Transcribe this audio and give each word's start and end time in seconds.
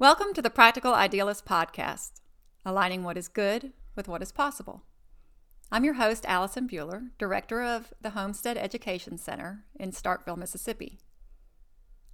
Welcome 0.00 0.32
to 0.34 0.42
the 0.42 0.48
Practical 0.48 0.94
Idealist 0.94 1.44
Podcast, 1.44 2.20
aligning 2.64 3.02
what 3.02 3.18
is 3.18 3.26
good 3.26 3.72
with 3.96 4.06
what 4.06 4.22
is 4.22 4.30
possible. 4.30 4.84
I'm 5.72 5.82
your 5.82 5.94
host, 5.94 6.24
Allison 6.24 6.68
Buehler, 6.68 7.08
Director 7.18 7.64
of 7.64 7.92
the 8.00 8.10
Homestead 8.10 8.56
Education 8.56 9.18
Center 9.18 9.64
in 9.74 9.90
Starkville, 9.90 10.36
Mississippi. 10.36 11.00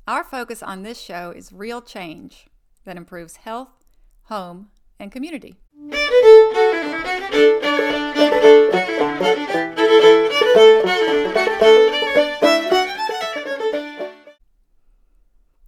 Our 0.09 0.25
focus 0.25 0.62
on 0.62 0.83
this 0.83 0.99
show 0.99 1.31
is 1.31 1.53
real 1.53 1.83
change 1.83 2.47
that 2.87 2.97
improves 2.97 3.37
health, 3.37 3.85
home, 4.28 4.71
and 4.98 5.12
community. 5.12 5.56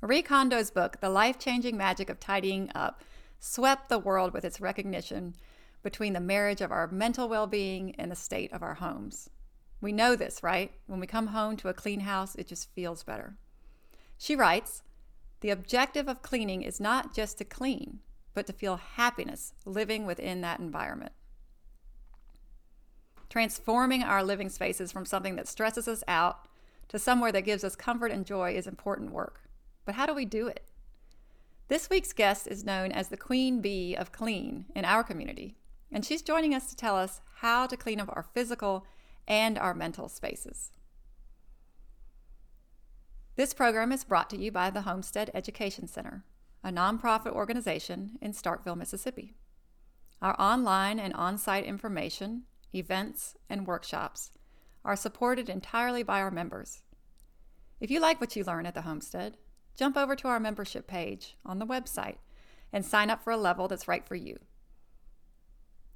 Marie 0.07 0.23
Kondo's 0.23 0.71
book, 0.71 1.01
The 1.01 1.11
Life 1.11 1.37
Changing 1.37 1.77
Magic 1.77 2.09
of 2.09 2.21
Tidying 2.21 2.71
Up, 2.77 3.03
swept 3.41 3.89
the 3.89 3.99
world 3.99 4.33
with 4.33 4.45
its 4.45 4.61
recognition 4.61 5.35
between 5.83 6.13
the 6.13 6.21
marriage 6.21 6.61
of 6.61 6.71
our 6.71 6.87
mental 6.87 7.29
well 7.29 7.49
being 7.49 7.93
and 7.99 8.09
the 8.09 8.15
state 8.15 8.53
of 8.53 8.63
our 8.63 8.75
homes. 8.75 9.31
We 9.81 9.91
know 9.91 10.15
this, 10.15 10.45
right? 10.45 10.71
When 10.87 11.01
we 11.01 11.09
come 11.09 11.27
home 11.29 11.57
to 11.57 11.69
a 11.69 11.75
clean 11.75 12.01
house, 12.01 12.37
it 12.37 12.47
just 12.47 12.73
feels 12.73 13.03
better. 13.03 13.37
She 14.17 14.37
writes 14.37 14.85
The 15.41 15.51
objective 15.51 16.07
of 16.07 16.23
cleaning 16.23 16.63
is 16.63 16.79
not 16.79 17.13
just 17.13 17.39
to 17.39 17.45
clean, 17.45 17.99
but 18.33 18.47
to 18.47 18.53
feel 18.53 18.77
happiness 18.77 19.55
living 19.65 20.07
within 20.07 20.41
that 20.43 20.61
environment. 20.61 21.15
Transforming 23.29 24.05
our 24.05 24.23
living 24.23 24.51
spaces 24.51 24.93
from 24.93 25.05
something 25.05 25.35
that 25.35 25.49
stresses 25.49 25.89
us 25.89 26.05
out 26.07 26.47
to 26.87 26.97
somewhere 26.97 27.33
that 27.33 27.43
gives 27.43 27.65
us 27.65 27.75
comfort 27.75 28.13
and 28.13 28.25
joy 28.25 28.55
is 28.55 28.69
important 28.69 29.11
work. 29.11 29.41
But 29.87 29.95
how 29.95 30.05
do 30.05 30.13
we 30.13 30.25
do 30.25 30.49
it? 30.49 30.65
This 31.69 31.89
week's 31.89 32.13
guest 32.13 32.47
is 32.47 32.65
known 32.65 32.93
as 32.93 33.09
the 33.09 33.17
Queen 33.17 33.61
Bee 33.61 33.95
of 33.95 34.13
Clean 34.13 34.67
in 34.75 34.85
our 34.85 35.03
community, 35.03 35.57
and 35.91 36.05
she's 36.05 36.23
joining 36.23 36.55
us 36.55 36.69
to 36.69 36.77
tell 36.77 36.97
us 36.97 37.23
how 37.37 37.67
to 37.67 37.77
clean 37.77 38.01
up 38.01 38.09
our 38.13 38.27
physical 38.35 38.85
and 39.27 39.57
our 39.59 39.75
mental 39.75 40.09
spaces. 40.09 40.73
This 43.37 43.55
program 43.55 43.93
is 43.93 44.05
brought 44.05 44.29
to 44.31 44.39
you 44.39 44.51
by 44.51 44.71
the 44.71 44.83
Homestead 44.83 45.31
Education 45.35 45.87
Center, 45.87 46.25
a 46.65 46.71
nonprofit 46.71 47.33
organization 47.33 48.19
in 48.21 48.33
Starkville, 48.33 48.77
Mississippi. 48.77 49.35
Our 50.21 50.35
online 50.41 50.99
and 50.99 51.13
on 51.15 51.39
site 51.39 51.65
information, 51.65 52.45
events, 52.75 53.37
and 53.49 53.67
workshops 53.67 54.33
are 54.85 54.97
supported 54.97 55.49
entirely 55.49 56.03
by 56.03 56.21
our 56.21 56.31
members. 56.31 56.83
If 57.81 57.91
you 57.91 58.01
like 58.01 58.21
what 58.21 58.35
you 58.35 58.43
learn 58.43 58.67
at 58.67 58.75
the 58.75 58.83
Homestead, 58.83 59.37
jump 59.77 59.97
over 59.97 60.17
to 60.17 60.29
our 60.29 60.41
membership 60.41 60.87
page 60.87 61.37
on 61.45 61.59
the 61.59 61.67
website 61.67 62.17
and 62.73 62.85
sign 62.85 63.11
up 63.11 63.23
for 63.23 63.31
a 63.31 63.37
level 63.37 63.69
that's 63.69 63.89
right 63.89 64.07
for 64.07 64.17
you. 64.17 64.39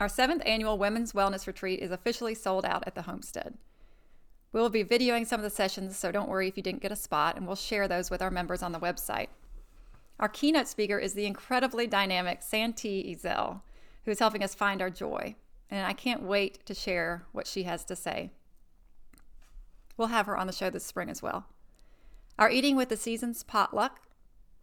Our 0.00 0.08
seventh 0.08 0.42
annual 0.46 0.78
Women's 0.78 1.12
Wellness 1.12 1.46
Retreat 1.46 1.80
is 1.80 1.90
officially 1.90 2.34
sold 2.34 2.64
out 2.64 2.84
at 2.86 2.94
the 2.94 3.02
Homestead. 3.02 3.58
We 4.52 4.60
will 4.60 4.70
be 4.70 4.84
videoing 4.84 5.26
some 5.26 5.40
of 5.40 5.44
the 5.44 5.50
sessions, 5.50 5.96
so 5.96 6.10
don't 6.10 6.28
worry 6.28 6.48
if 6.48 6.56
you 6.56 6.62
didn't 6.62 6.82
get 6.82 6.92
a 6.92 6.96
spot, 6.96 7.36
and 7.36 7.46
we'll 7.46 7.56
share 7.56 7.86
those 7.86 8.10
with 8.10 8.22
our 8.22 8.30
members 8.30 8.62
on 8.62 8.72
the 8.72 8.80
website. 8.80 9.28
Our 10.18 10.28
keynote 10.28 10.66
speaker 10.66 10.98
is 10.98 11.14
the 11.14 11.26
incredibly 11.26 11.86
dynamic 11.86 12.42
Santee 12.42 13.14
Ezel, 13.14 13.60
who 14.04 14.10
is 14.10 14.18
helping 14.18 14.42
us 14.42 14.54
find 14.54 14.80
our 14.80 14.90
joy, 14.90 15.36
and 15.70 15.86
I 15.86 15.92
can't 15.92 16.22
wait 16.22 16.64
to 16.66 16.74
share 16.74 17.26
what 17.32 17.46
she 17.46 17.64
has 17.64 17.84
to 17.84 17.94
say. 17.94 18.30
We'll 19.96 20.08
have 20.08 20.26
her 20.26 20.36
on 20.36 20.46
the 20.46 20.52
show 20.52 20.70
this 20.70 20.86
spring 20.86 21.10
as 21.10 21.22
well. 21.22 21.46
Our 22.38 22.50
Eating 22.50 22.76
with 22.76 22.88
the 22.88 22.96
Seasons 22.96 23.42
potluck, 23.42 24.00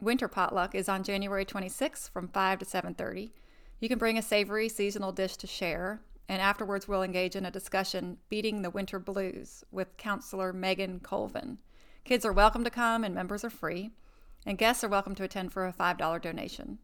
winter 0.02 0.28
potluck, 0.28 0.74
is 0.74 0.90
on 0.90 1.04
January 1.04 1.46
26th 1.46 2.10
from 2.10 2.30
5 2.30 2.60
to 2.60 2.66
7:30. 2.66 3.32
You 3.80 3.90
can 3.90 4.00
bring 4.00 4.18
a 4.18 4.22
savory 4.22 4.68
seasonal 4.70 5.12
dish 5.12 5.36
to 5.38 5.48
share, 5.48 6.02
and 6.28 6.42
afterwards 6.42 6.88
we'll 6.88 7.04
engage 7.04 7.36
in 7.36 7.46
a 7.46 7.52
discussion 7.52 8.18
beating 8.30 8.62
the 8.62 8.70
winter 8.70 9.00
blues 9.00 9.64
with 9.72 9.98
counselor 9.98 10.52
Megan 10.52 11.00
Colvin. 11.00 11.60
Kids 12.04 12.26
are 12.26 12.34
welcome 12.34 12.64
to 12.64 12.70
come 12.70 13.04
and 13.04 13.14
members 13.14 13.44
are 13.44 13.50
free, 13.50 13.92
and 14.46 14.58
guests 14.58 14.84
are 14.84 14.90
welcome 14.90 15.16
to 15.16 15.24
attend 15.24 15.52
for 15.52 15.66
a 15.68 15.74
$5 15.74 16.22
donation. 16.22 16.80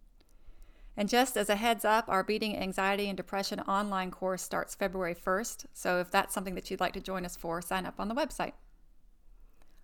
And 0.98 1.08
just 1.08 1.38
as 1.38 1.50
a 1.50 1.56
heads 1.56 1.86
up, 1.86 2.06
our 2.10 2.24
Beating 2.24 2.58
Anxiety 2.58 3.08
and 3.08 3.16
Depression 3.16 3.60
online 3.62 4.12
course 4.12 4.42
starts 4.42 4.76
February 4.76 5.16
1st, 5.16 5.66
so 5.74 6.00
if 6.00 6.12
that's 6.12 6.34
something 6.34 6.56
that 6.56 6.70
you'd 6.70 6.82
like 6.82 6.94
to 6.94 7.00
join 7.00 7.26
us 7.26 7.38
for, 7.38 7.62
sign 7.62 7.86
up 7.86 8.00
on 8.00 8.08
the 8.08 8.16
website. 8.16 8.54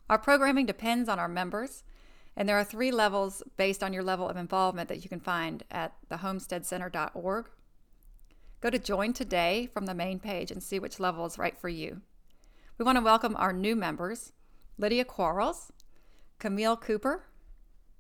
Our 0.10 0.18
programming 0.18 0.66
depends 0.66 1.10
on 1.10 1.20
our 1.20 1.28
members, 1.28 1.84
and 2.36 2.48
there 2.48 2.58
are 2.58 2.64
three 2.64 2.92
levels 2.92 3.42
based 3.58 3.84
on 3.84 3.94
your 3.94 4.04
level 4.04 4.28
of 4.28 4.38
involvement 4.38 4.90
that 4.90 5.04
you 5.04 5.10
can 5.10 5.20
find 5.20 5.64
at 5.72 5.94
thehomesteadcenter.org 6.10 7.50
Go 8.60 8.72
to 8.72 8.80
Join 8.80 9.14
Today 9.14 9.70
from 9.72 9.86
the 9.86 9.94
main 9.94 10.20
page 10.20 10.50
and 10.50 10.64
see 10.64 10.80
which 10.80 11.00
level 11.00 11.28
is 11.28 11.38
right 11.38 11.56
for 11.56 11.70
you. 11.70 12.02
We 12.80 12.86
want 12.86 12.98
to 12.98 13.04
welcome 13.04 13.36
our 13.36 13.54
new 13.54 13.76
members 13.76 14.34
Lydia 14.80 15.06
Quarles, 15.06 15.72
Camille 16.40 16.76
Cooper, 16.76 17.26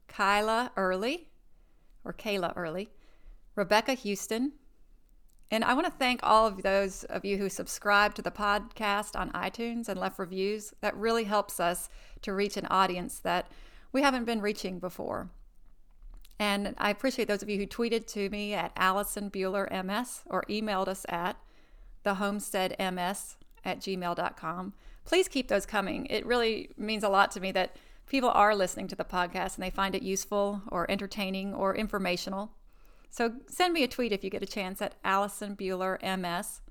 Kyla 0.08 0.72
Early, 0.76 1.30
or 2.04 2.12
Kayla 2.12 2.54
Early, 2.56 2.90
Rebecca 3.56 3.94
Houston, 3.94 4.54
and 5.52 5.64
I 5.64 5.76
want 5.76 5.86
to 5.86 5.94
thank 5.94 6.22
all 6.24 6.48
of 6.48 6.64
those 6.64 7.04
of 7.04 7.24
you 7.24 7.38
who 7.38 7.50
subscribe 7.50 8.16
to 8.16 8.24
the 8.24 8.32
podcast 8.32 9.18
on 9.18 9.32
iTunes 9.32 9.88
and 9.88 10.00
left 10.00 10.18
reviews. 10.20 10.74
That 10.82 10.98
really 10.98 11.26
helps 11.26 11.60
us 11.60 11.88
to 12.24 12.34
reach 12.34 12.58
an 12.58 12.66
audience 12.66 13.20
that 13.20 13.50
we 13.94 14.02
haven't 14.02 14.26
been 14.26 14.42
reaching 14.42 14.80
before. 14.80 15.30
And 16.40 16.76
I 16.78 16.90
appreciate 16.90 17.28
those 17.28 17.42
of 17.42 17.50
you 17.50 17.58
who 17.58 17.66
tweeted 17.66 18.06
to 18.08 18.30
me 18.30 18.54
at 18.54 18.72
Allison 18.76 19.32
Buehler 19.32 19.70
MS 19.84 20.22
or 20.28 20.44
emailed 20.50 20.88
us 20.88 21.06
at 21.10 21.38
thehomesteadms 22.06 23.36
at 23.66 23.80
gmail.com. 23.80 24.74
Please 25.04 25.28
keep 25.28 25.48
those 25.48 25.66
coming. 25.66 26.06
It 26.08 26.26
really 26.26 26.70
means 26.78 27.04
a 27.04 27.10
lot 27.10 27.32
to 27.32 27.40
me 27.40 27.52
that 27.54 27.76
people 28.08 28.30
are 28.30 28.56
listening 28.56 28.88
to 28.90 28.96
the 28.96 29.04
podcast 29.04 29.56
and 29.56 29.64
they 29.64 29.70
find 29.70 29.96
it 29.96 30.04
useful 30.04 30.62
or 30.70 30.90
entertaining 30.90 31.54
or 31.54 31.76
informational. 31.76 32.52
So 33.10 33.34
send 33.48 33.74
me 33.74 33.84
a 33.84 33.88
tweet 33.88 34.12
if 34.12 34.24
you 34.24 34.30
get 34.30 34.44
a 34.44 34.48
chance 34.48 34.82
at 34.82 34.96
Allison 35.04 35.56
Buehler 35.56 35.98
MS 36.02 36.62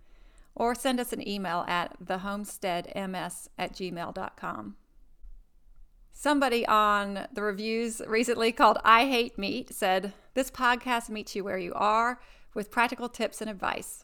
or 0.54 0.74
send 0.74 1.00
us 1.00 1.12
an 1.12 1.26
email 1.26 1.64
at 1.66 1.96
thehomesteadms 2.04 3.48
at 3.58 3.72
gmail.com. 3.72 4.76
Somebody 6.18 6.66
on 6.66 7.28
the 7.30 7.42
reviews 7.42 8.00
recently 8.06 8.50
called 8.50 8.78
I 8.82 9.04
Hate 9.06 9.36
Meat 9.36 9.74
said, 9.74 10.14
This 10.32 10.50
podcast 10.50 11.10
meets 11.10 11.36
you 11.36 11.44
where 11.44 11.58
you 11.58 11.74
are 11.74 12.18
with 12.54 12.70
practical 12.70 13.10
tips 13.10 13.42
and 13.42 13.50
advice. 13.50 14.02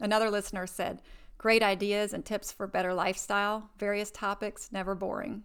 Another 0.00 0.30
listener 0.30 0.66
said, 0.66 1.02
Great 1.36 1.62
ideas 1.62 2.14
and 2.14 2.24
tips 2.24 2.50
for 2.50 2.66
better 2.66 2.94
lifestyle, 2.94 3.68
various 3.78 4.10
topics, 4.10 4.72
never 4.72 4.94
boring. 4.94 5.42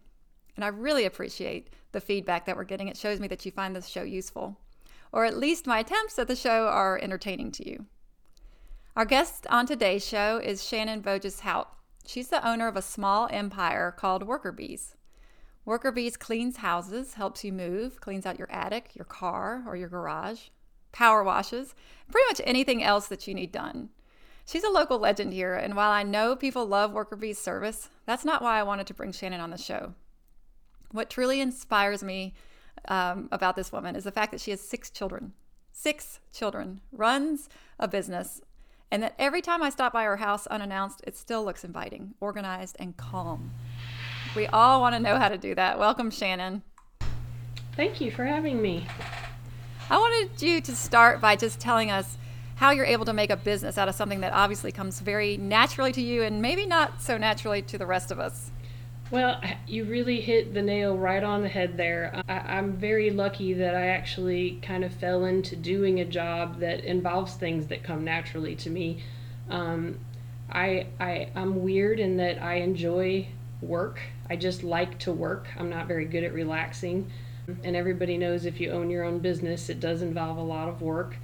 And 0.55 0.63
I 0.63 0.69
really 0.69 1.03
appreciate 1.03 1.69
the 1.91 1.99
feedback 1.99 2.45
that 2.45 2.55
we're 2.55 2.63
getting. 2.63 2.87
It 2.87 2.95
shows 2.95 3.19
me 3.19 3.27
that 3.27 3.45
you 3.45 3.51
find 3.51 3.75
this 3.75 3.89
show 3.89 4.03
useful, 4.03 4.57
or 5.11 5.25
at 5.25 5.37
least 5.37 5.67
my 5.67 5.79
attempts 5.79 6.17
at 6.17 6.29
the 6.29 6.35
show 6.37 6.67
are 6.67 6.97
entertaining 6.97 7.51
to 7.51 7.69
you. 7.69 7.87
Our 8.95 9.05
guest 9.05 9.45
on 9.49 9.65
today's 9.65 10.07
show 10.07 10.37
is 10.37 10.63
Shannon 10.63 11.01
Voges 11.01 11.41
Haupt. 11.41 11.77
She's 12.07 12.29
the 12.29 12.47
owner 12.47 12.69
of 12.69 12.77
a 12.77 12.81
small 12.81 13.27
empire 13.31 13.91
called 13.91 14.23
Worker 14.23 14.53
Bees. 14.53 14.94
Worker 15.65 15.91
Bees 15.91 16.15
cleans 16.15 16.57
houses, 16.57 17.15
helps 17.15 17.43
you 17.43 17.51
move, 17.51 17.99
cleans 17.99 18.25
out 18.25 18.37
your 18.37 18.51
attic, 18.51 18.91
your 18.95 19.05
car, 19.05 19.63
or 19.67 19.75
your 19.75 19.89
garage, 19.89 20.49
power 20.91 21.23
washes, 21.23 21.73
pretty 22.11 22.27
much 22.29 22.41
anything 22.43 22.83
else 22.83 23.07
that 23.07 23.27
you 23.27 23.33
need 23.33 23.51
done. 23.51 23.89
She's 24.45 24.63
a 24.63 24.69
local 24.69 24.99
legend 24.99 25.33
here, 25.33 25.55
and 25.55 25.75
while 25.75 25.89
I 25.89 26.03
know 26.03 26.35
people 26.35 26.67
love 26.67 26.93
Worker 26.93 27.15
Bees 27.15 27.39
service, 27.39 27.89
that's 28.05 28.23
not 28.23 28.43
why 28.43 28.59
I 28.59 28.63
wanted 28.63 28.85
to 28.87 28.93
bring 28.93 29.11
Shannon 29.11 29.41
on 29.41 29.49
the 29.49 29.57
show. 29.57 29.95
What 30.91 31.09
truly 31.09 31.41
inspires 31.41 32.03
me 32.03 32.35
um, 32.87 33.27
about 33.31 33.55
this 33.55 33.71
woman 33.71 33.95
is 33.95 34.03
the 34.03 34.11
fact 34.11 34.31
that 34.31 34.41
she 34.41 34.51
has 34.51 34.61
six 34.61 34.91
children. 34.91 35.33
Six 35.71 36.19
children, 36.31 36.79
runs 36.91 37.49
a 37.79 37.87
business, 37.87 38.39
and 38.91 39.01
that 39.01 39.15
every 39.17 39.41
time 39.41 39.63
I 39.63 39.71
stop 39.71 39.93
by 39.93 40.03
her 40.03 40.17
house 40.17 40.45
unannounced, 40.47 41.01
it 41.07 41.17
still 41.17 41.43
looks 41.43 41.63
inviting, 41.63 42.13
organized, 42.21 42.75
and 42.79 42.95
calm. 42.95 43.51
We 44.35 44.47
all 44.47 44.81
want 44.81 44.95
to 44.95 44.99
know 44.99 45.17
how 45.17 45.29
to 45.29 45.37
do 45.37 45.55
that. 45.55 45.79
Welcome, 45.79 46.11
Shannon. 46.11 46.61
Thank 47.75 48.01
you 48.01 48.11
for 48.11 48.25
having 48.25 48.61
me. 48.61 48.85
I 49.89 49.97
wanted 49.97 50.41
you 50.41 50.59
to 50.61 50.75
start 50.75 51.21
by 51.21 51.35
just 51.35 51.59
telling 51.59 51.89
us 51.89 52.17
how 52.55 52.71
you're 52.71 52.85
able 52.85 53.05
to 53.05 53.13
make 53.13 53.29
a 53.29 53.37
business 53.37 53.77
out 53.77 53.87
of 53.87 53.95
something 53.95 54.21
that 54.21 54.33
obviously 54.33 54.71
comes 54.71 54.99
very 54.99 55.37
naturally 55.37 55.91
to 55.93 56.01
you 56.01 56.23
and 56.23 56.41
maybe 56.41 56.65
not 56.65 57.01
so 57.01 57.17
naturally 57.17 57.61
to 57.61 57.77
the 57.77 57.85
rest 57.85 58.11
of 58.11 58.19
us. 58.19 58.51
Well, 59.11 59.39
you 59.67 59.85
really 59.85 60.19
hit 60.19 60.53
the 60.53 60.61
nail 60.61 60.97
right 60.97 61.23
on 61.23 61.41
the 61.43 61.49
head 61.49 61.77
there. 61.77 62.21
I, 62.27 62.57
am 62.57 62.73
very 62.73 63.11
lucky 63.11 63.53
that 63.53 63.75
I 63.75 63.87
actually 63.87 64.59
kind 64.61 64.83
of 64.83 64.93
fell 64.93 65.25
into 65.25 65.55
doing 65.55 65.99
a 65.99 66.05
job 66.05 66.59
that 66.59 66.83
involves 66.83 67.35
things 67.35 67.67
that 67.67 67.83
come 67.83 68.03
naturally 68.03 68.55
to 68.57 68.69
me. 68.69 69.03
Um, 69.49 69.99
I, 70.49 70.87
I, 70.99 71.29
I'm 71.35 71.61
weird 71.61 71.99
in 71.99 72.17
that 72.17 72.41
I 72.41 72.55
enjoy 72.55 73.27
work. 73.61 73.99
I 74.29 74.35
just 74.35 74.63
like 74.63 74.99
to 74.99 75.11
work. 75.11 75.47
I'm 75.57 75.69
not 75.69 75.87
very 75.87 76.05
good 76.05 76.23
at 76.23 76.33
relaxing. 76.33 77.11
And 77.63 77.75
everybody 77.75 78.17
knows 78.17 78.45
if 78.45 78.59
you 78.59 78.71
own 78.71 78.89
your 78.89 79.03
own 79.03 79.19
business, 79.19 79.69
it 79.69 79.79
does 79.79 80.01
involve 80.01 80.37
a 80.37 80.43
lot 80.43 80.67
of 80.67 80.81
work. 80.81 81.15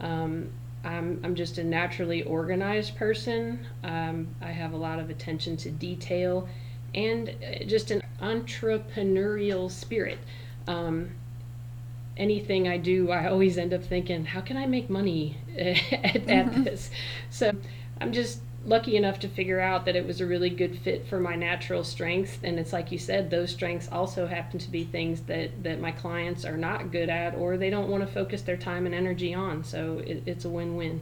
Um, 0.00 0.50
I'm, 0.84 1.20
I'm 1.24 1.34
just 1.34 1.58
a 1.58 1.64
naturally 1.64 2.22
organized 2.22 2.96
person. 2.96 3.66
Um, 3.82 4.28
I 4.40 4.50
have 4.50 4.72
a 4.72 4.76
lot 4.76 4.98
of 4.98 5.10
attention 5.10 5.56
to 5.58 5.70
detail 5.70 6.48
and 6.94 7.30
uh, 7.30 7.64
just 7.64 7.90
an 7.90 8.02
entrepreneurial 8.20 9.70
spirit. 9.70 10.18
Um, 10.68 11.10
anything 12.16 12.68
I 12.68 12.78
do, 12.78 13.10
I 13.10 13.28
always 13.28 13.58
end 13.58 13.72
up 13.74 13.82
thinking, 13.82 14.24
how 14.24 14.40
can 14.40 14.56
I 14.56 14.66
make 14.66 14.88
money 14.88 15.38
at, 15.58 15.92
at 15.92 16.26
mm-hmm. 16.26 16.64
this? 16.64 16.90
So 17.30 17.50
I'm 18.00 18.12
just 18.12 18.40
lucky 18.66 18.96
enough 18.96 19.18
to 19.20 19.28
figure 19.28 19.60
out 19.60 19.84
that 19.84 19.96
it 19.96 20.06
was 20.06 20.20
a 20.20 20.26
really 20.26 20.50
good 20.50 20.78
fit 20.78 21.06
for 21.06 21.20
my 21.20 21.36
natural 21.36 21.84
strengths. 21.84 22.38
And 22.42 22.58
it's 22.58 22.72
like 22.72 22.90
you 22.90 22.98
said 22.98 23.30
those 23.30 23.50
strengths 23.50 23.88
also 23.92 24.26
happen 24.26 24.58
to 24.58 24.70
be 24.70 24.84
things 24.84 25.20
that 25.22 25.62
that 25.62 25.80
my 25.80 25.90
clients 25.90 26.44
are 26.44 26.56
not 26.56 26.90
good 26.90 27.08
at 27.08 27.34
or 27.34 27.56
they 27.56 27.70
don't 27.70 27.88
want 27.88 28.06
to 28.06 28.12
focus 28.12 28.42
their 28.42 28.56
time 28.56 28.86
and 28.86 28.94
energy 28.94 29.34
on. 29.34 29.64
So 29.64 29.98
it, 30.06 30.22
it's 30.26 30.44
a 30.44 30.48
win-win. 30.48 31.00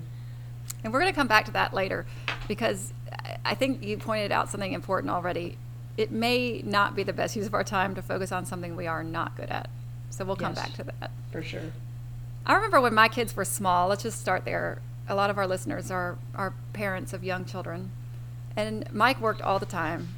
And 0.84 0.92
we're 0.92 1.00
going 1.00 1.12
to 1.12 1.16
come 1.16 1.28
back 1.28 1.44
to 1.46 1.52
that 1.52 1.74
later 1.74 2.06
because 2.48 2.92
i 3.44 3.54
think 3.54 3.82
you 3.82 3.96
pointed 3.96 4.32
out 4.32 4.48
something 4.48 4.72
important 4.72 5.10
already. 5.10 5.56
It 5.96 6.10
may 6.10 6.62
not 6.64 6.96
be 6.96 7.02
the 7.02 7.12
best 7.12 7.36
use 7.36 7.46
of 7.46 7.54
our 7.54 7.64
time 7.64 7.94
to 7.94 8.02
focus 8.02 8.32
on 8.32 8.46
something 8.46 8.74
we 8.74 8.86
are 8.86 9.04
not 9.04 9.36
good 9.36 9.50
at. 9.50 9.68
So 10.10 10.24
we'll 10.24 10.36
come 10.36 10.54
yes, 10.56 10.64
back 10.64 10.74
to 10.74 10.84
that. 10.84 11.10
For 11.30 11.42
sure. 11.42 11.72
I 12.46 12.54
remember 12.54 12.80
when 12.80 12.94
my 12.94 13.08
kids 13.08 13.36
were 13.36 13.44
small 13.44 13.88
let's 13.88 14.02
just 14.02 14.20
start 14.20 14.44
there 14.44 14.80
a 15.12 15.14
lot 15.14 15.28
of 15.28 15.36
our 15.36 15.46
listeners 15.46 15.90
are, 15.90 16.16
are 16.34 16.54
parents 16.72 17.12
of 17.12 17.22
young 17.22 17.44
children. 17.44 17.90
And 18.56 18.90
Mike 18.92 19.20
worked 19.20 19.42
all 19.42 19.58
the 19.58 19.66
time. 19.66 20.08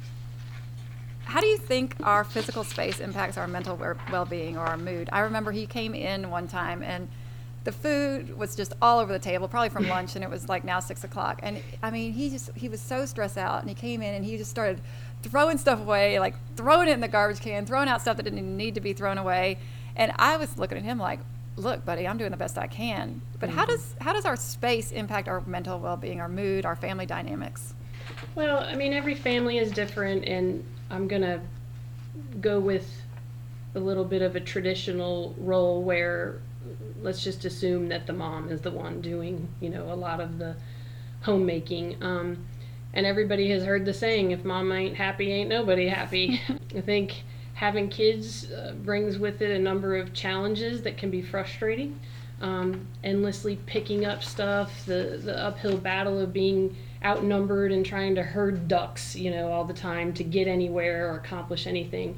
How 1.25 1.41
do 1.41 1.47
you 1.47 1.57
think 1.57 1.95
our 2.01 2.23
physical 2.23 2.63
space 2.63 2.99
impacts 2.99 3.37
our 3.37 3.47
mental 3.47 3.77
well 4.11 4.25
being 4.25 4.57
or 4.57 4.61
our 4.61 4.77
mood? 4.77 5.09
I 5.11 5.19
remember 5.19 5.51
he 5.51 5.65
came 5.65 5.93
in 5.93 6.29
one 6.29 6.47
time 6.47 6.81
and 6.81 7.09
the 7.65 7.71
food 7.71 8.37
was 8.37 8.55
just 8.55 8.73
all 8.81 8.99
over 8.99 9.11
the 9.11 9.19
table, 9.19 9.47
probably 9.47 9.69
from 9.69 9.87
lunch, 9.87 10.15
and 10.15 10.23
it 10.23 10.29
was 10.29 10.47
like 10.47 10.63
now 10.63 10.79
six 10.79 11.03
o'clock. 11.03 11.39
And 11.41 11.61
I 11.81 11.89
mean, 11.89 12.13
he 12.13 12.29
just 12.29 12.51
he 12.55 12.69
was 12.69 12.79
so 12.79 13.07
stressed 13.07 13.39
out, 13.39 13.61
and 13.61 13.67
he 13.67 13.73
came 13.73 14.03
in 14.03 14.13
and 14.13 14.23
he 14.23 14.37
just 14.37 14.51
started 14.51 14.81
throwing 15.23 15.57
stuff 15.57 15.79
away, 15.79 16.19
like 16.19 16.35
throwing 16.55 16.87
it 16.87 16.91
in 16.91 16.99
the 16.99 17.07
garbage 17.07 17.41
can, 17.41 17.65
throwing 17.65 17.89
out 17.89 18.01
stuff 18.01 18.17
that 18.17 18.23
didn't 18.23 18.55
need 18.55 18.75
to 18.75 18.81
be 18.81 18.93
thrown 18.93 19.17
away. 19.17 19.57
And 19.95 20.11
I 20.17 20.37
was 20.37 20.59
looking 20.59 20.77
at 20.77 20.83
him 20.83 20.99
like, 20.99 21.19
look, 21.57 21.85
buddy, 21.85 22.07
I'm 22.07 22.17
doing 22.17 22.31
the 22.31 22.37
best 22.37 22.57
I 22.57 22.67
can. 22.67 23.21
But 23.39 23.49
mm-hmm. 23.49 23.57
how 23.57 23.65
does 23.65 23.95
how 23.99 24.13
does 24.13 24.25
our 24.25 24.35
space 24.35 24.91
impact 24.91 25.27
our 25.27 25.41
mental 25.41 25.79
well-being, 25.79 26.19
our 26.19 26.29
mood, 26.29 26.65
our 26.65 26.75
family 26.75 27.05
dynamics? 27.05 27.73
Well, 28.35 28.59
I 28.59 28.75
mean, 28.75 28.93
every 28.93 29.15
family 29.15 29.57
is 29.57 29.71
different, 29.71 30.25
and 30.25 30.63
I'm 30.89 31.07
gonna 31.07 31.41
go 32.41 32.59
with 32.59 32.89
a 33.73 33.79
little 33.79 34.05
bit 34.05 34.21
of 34.21 34.35
a 34.35 34.39
traditional 34.39 35.35
role 35.37 35.83
where 35.83 36.41
let's 37.01 37.23
just 37.23 37.45
assume 37.45 37.89
that 37.89 38.07
the 38.07 38.13
mom 38.13 38.49
is 38.49 38.61
the 38.61 38.71
one 38.71 39.01
doing, 39.01 39.47
you 39.59 39.69
know, 39.69 39.91
a 39.91 39.95
lot 39.95 40.19
of 40.19 40.37
the 40.39 40.55
homemaking. 41.21 42.01
Um, 42.01 42.45
and 42.93 43.05
everybody 43.05 43.49
has 43.49 43.63
heard 43.63 43.85
the 43.85 43.93
saying, 43.93 44.31
if 44.31 44.43
mom 44.43 44.71
ain't 44.71 44.95
happy, 44.95 45.31
ain't 45.31 45.49
nobody 45.49 45.87
happy. 45.87 46.41
I 46.75 46.81
think 46.81 47.23
having 47.55 47.87
kids 47.87 48.51
uh, 48.51 48.73
brings 48.83 49.17
with 49.17 49.41
it 49.41 49.49
a 49.49 49.57
number 49.57 49.95
of 49.95 50.13
challenges 50.13 50.81
that 50.83 50.97
can 50.97 51.09
be 51.09 51.21
frustrating. 51.21 51.99
Um, 52.41 52.85
endlessly 53.01 53.55
picking 53.65 54.05
up 54.05 54.21
stuff, 54.21 54.85
the, 54.85 55.21
the 55.23 55.41
uphill 55.41 55.77
battle 55.77 56.19
of 56.19 56.33
being 56.33 56.75
outnumbered 57.03 57.71
and 57.71 57.85
trying 57.85 58.13
to 58.15 58.23
herd 58.23 58.67
ducks, 58.67 59.15
you 59.15 59.31
know, 59.31 59.51
all 59.51 59.63
the 59.63 59.73
time 59.73 60.13
to 60.15 60.23
get 60.23 60.47
anywhere 60.47 61.09
or 61.09 61.15
accomplish 61.15 61.65
anything. 61.65 62.17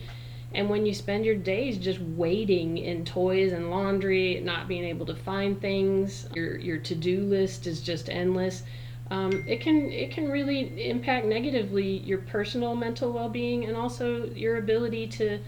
And 0.56 0.70
when 0.70 0.88
you 0.88 0.94
spend 0.96 1.24
your 1.24 1.36
days 1.36 1.78
just 1.78 2.00
waiting 2.00 2.80
in 2.80 3.06
toys 3.06 3.52
and 3.52 3.70
laundry, 3.70 4.42
not 4.44 4.68
being 4.68 4.86
able 4.86 5.06
to 5.06 5.16
find 5.16 5.62
things, 5.62 6.28
your, 6.34 6.58
your 6.58 6.78
to 6.80 6.96
do 6.96 7.22
list 7.22 7.68
is 7.68 7.80
just 7.80 8.10
endless 8.10 8.64
um, 9.10 9.44
it 9.48 9.62
can 9.62 9.92
it 9.92 10.12
can 10.12 10.30
really 10.30 10.90
impact 10.90 11.26
negatively 11.26 11.98
your 12.00 12.20
personal 12.20 12.76
mental 12.76 13.12
well-being 13.12 13.66
and 13.66 13.76
also 13.76 14.26
your 14.28 14.58
ability 14.58 15.08
to 15.08 15.40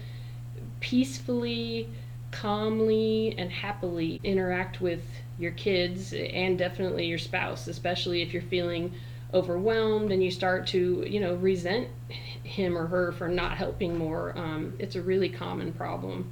peacefully 0.80 1.88
calmly 2.30 3.34
and 3.36 3.50
happily 3.50 4.20
interact 4.24 4.80
with 4.80 5.02
your 5.38 5.52
kids 5.52 6.12
and 6.12 6.58
definitely 6.58 7.06
your 7.06 7.18
spouse 7.18 7.66
especially 7.66 8.22
if 8.22 8.32
you're 8.32 8.42
feeling 8.42 8.92
overwhelmed 9.34 10.10
and 10.10 10.22
you 10.24 10.30
start 10.30 10.66
to 10.66 11.04
you 11.06 11.20
know 11.20 11.34
resent 11.36 11.88
him 12.08 12.76
or 12.78 12.86
her 12.86 13.12
for 13.12 13.28
not 13.28 13.56
helping 13.56 13.96
more 13.96 14.36
um, 14.38 14.72
it's 14.78 14.96
a 14.96 15.02
really 15.02 15.28
common 15.28 15.72
problem. 15.72 16.30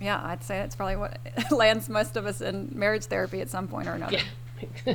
Yeah 0.00 0.20
i'd 0.26 0.44
say 0.44 0.58
that's 0.58 0.76
probably 0.76 0.96
what 0.96 1.18
lands 1.50 1.88
most 1.88 2.16
of 2.16 2.26
us 2.26 2.40
in 2.40 2.70
marriage 2.72 3.06
therapy 3.06 3.40
at 3.40 3.48
some 3.50 3.66
point 3.66 3.88
or 3.88 3.92
another. 3.92 4.18
Yeah 4.18 4.22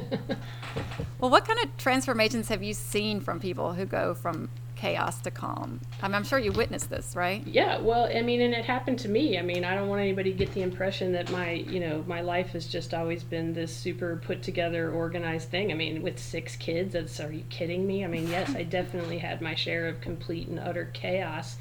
well, 1.20 1.30
what 1.32 1.46
kind 1.46 1.60
of 1.64 1.78
transformations 1.78 2.50
have 2.50 2.64
you 2.64 2.74
seen 2.74 3.22
from 3.22 3.40
people 3.40 3.74
who 3.74 3.86
go 3.86 4.14
from 4.14 4.50
chaos 4.76 5.22
to 5.22 5.32
calm? 5.32 5.80
I 6.02 6.08
mean, 6.08 6.16
I'm 6.16 6.24
sure 6.24 6.40
you 6.40 6.52
witnessed 6.52 6.90
this, 6.90 7.16
right? 7.16 7.46
Yeah, 7.46 7.80
well, 7.80 8.06
I 8.06 8.22
mean, 8.22 8.42
and 8.42 8.54
it 8.54 8.66
happened 8.66 8.98
to 9.00 9.10
me. 9.10 9.38
I 9.38 9.44
mean, 9.44 9.64
I 9.64 9.76
don't 9.76 9.88
want 9.88 10.02
anybody 10.02 10.32
to 10.32 10.38
get 10.38 10.54
the 10.54 10.64
impression 10.64 11.12
that 11.12 11.30
my, 11.32 11.52
you 11.52 11.80
know, 11.80 12.04
my 12.08 12.22
life 12.22 12.50
has 12.52 12.66
just 12.66 12.94
always 12.94 13.24
been 13.24 13.54
this 13.54 13.76
super 13.76 14.20
put 14.26 14.42
together, 14.42 14.92
organized 14.92 15.50
thing. 15.50 15.72
I 15.72 15.76
mean, 15.76 16.02
with 16.02 16.18
six 16.18 16.56
kids, 16.56 16.94
that's, 16.94 17.20
are 17.20 17.32
you 17.32 17.44
kidding 17.50 17.86
me? 17.86 18.04
I 18.04 18.08
mean, 18.08 18.28
yes, 18.28 18.56
I 18.56 18.64
definitely 18.80 19.20
had 19.20 19.42
my 19.42 19.54
share 19.54 19.88
of 19.88 20.02
complete 20.02 20.48
and 20.48 20.60
utter 20.60 20.90
chaos. 20.94 21.58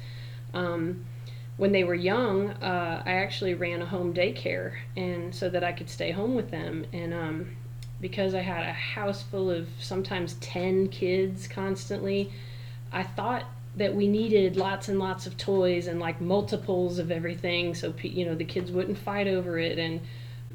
Um, 0.53 1.05
when 1.57 1.71
they 1.71 1.83
were 1.83 1.93
young, 1.93 2.49
uh, 2.49 3.03
I 3.05 3.11
actually 3.11 3.53
ran 3.53 3.83
a 3.83 3.85
home 3.85 4.15
daycare, 4.15 4.77
and 4.97 5.33
so 5.33 5.47
that 5.49 5.63
I 5.63 5.71
could 5.73 5.91
stay 5.91 6.09
home 6.09 6.33
with 6.33 6.49
them. 6.49 6.87
And 6.91 7.13
um, 7.13 7.55
because 8.01 8.33
I 8.35 8.41
had 8.41 8.67
a 8.67 8.73
house 8.73 9.21
full 9.21 9.49
of 9.49 9.67
sometimes 9.79 10.33
10 10.35 10.89
kids 10.89 11.47
constantly, 11.47 12.31
I 12.91 13.03
thought 13.03 13.45
that 13.77 13.95
we 13.95 14.07
needed 14.07 14.57
lots 14.57 14.89
and 14.89 14.99
lots 14.99 15.25
of 15.25 15.37
toys 15.37 15.87
and 15.87 15.99
like 15.99 16.19
multiples 16.19 16.99
of 16.99 17.09
everything 17.09 17.73
so 17.73 17.93
you 18.01 18.25
know 18.25 18.35
the 18.35 18.43
kids 18.43 18.69
wouldn't 18.69 18.97
fight 18.97 19.27
over 19.27 19.57
it. 19.57 19.79
And 19.79 20.01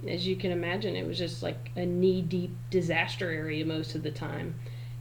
as 0.07 0.26
you 0.26 0.37
can 0.37 0.50
imagine 0.50 0.97
it 0.97 1.07
was 1.07 1.17
just 1.17 1.43
like 1.43 1.71
a 1.76 1.87
knee 1.87 2.21
deep 2.21 2.55
disaster 2.71 3.31
area 3.31 3.65
most 3.65 3.95
of 3.95 4.03
the 4.03 4.11
time. 4.11 4.55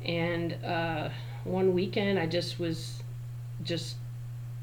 And 0.05 0.53
uh, 0.63 1.09
one 1.45 1.73
weekend 1.73 2.19
i 2.19 2.25
just 2.25 2.59
was 2.59 3.01
just 3.63 3.95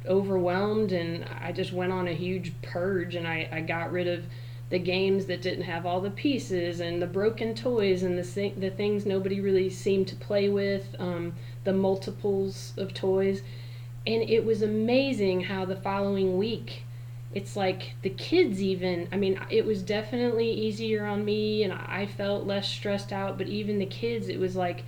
overwhelmed 0.07 0.93
and 0.93 1.25
i 1.41 1.53
just 1.53 1.73
went 1.73 1.93
on 1.93 2.09
a 2.09 2.13
huge 2.13 2.53
purge 2.61 3.15
and 3.15 3.27
i, 3.27 3.49
I 3.51 3.61
got 3.61 3.93
rid 3.93 4.09
of 4.09 4.25
the 4.73 4.79
games 4.79 5.27
that 5.27 5.43
didn't 5.43 5.65
have 5.65 5.85
all 5.85 6.01
the 6.01 6.11
pieces 6.11 6.81
and 6.81 7.01
the 7.01 7.07
broken 7.07 7.55
toys 7.55 8.03
and 8.03 8.19
the 8.19 8.53
the 8.57 8.71
things 8.71 9.05
nobody 9.05 9.39
really 9.39 9.69
seemed 9.69 10.09
to 10.09 10.17
play 10.17 10.49
with, 10.49 10.97
um, 10.99 11.35
the 11.65 11.75
multiples 11.75 12.73
of 12.79 12.95
toys, 12.95 13.43
and 14.07 14.23
it 14.23 14.47
was 14.47 14.63
amazing 14.63 15.43
how 15.43 15.67
the 15.67 15.77
following 15.77 16.39
week, 16.39 16.85
it's 17.35 17.55
like 17.55 17.93
the 18.01 18.09
kids 18.09 18.63
even. 18.63 19.09
I 19.13 19.19
mean, 19.19 19.39
it 19.51 19.67
was 19.67 19.83
definitely 19.83 20.51
easier 20.51 21.05
on 21.05 21.23
me, 21.23 21.63
and 21.65 21.73
I 21.75 22.07
felt 22.07 22.47
less 22.47 22.67
stressed 22.67 23.13
out. 23.13 23.37
But 23.37 23.49
even 23.49 23.79
the 23.79 23.85
kids, 23.85 24.29
it 24.29 24.41
was 24.41 24.57
like 24.57 24.85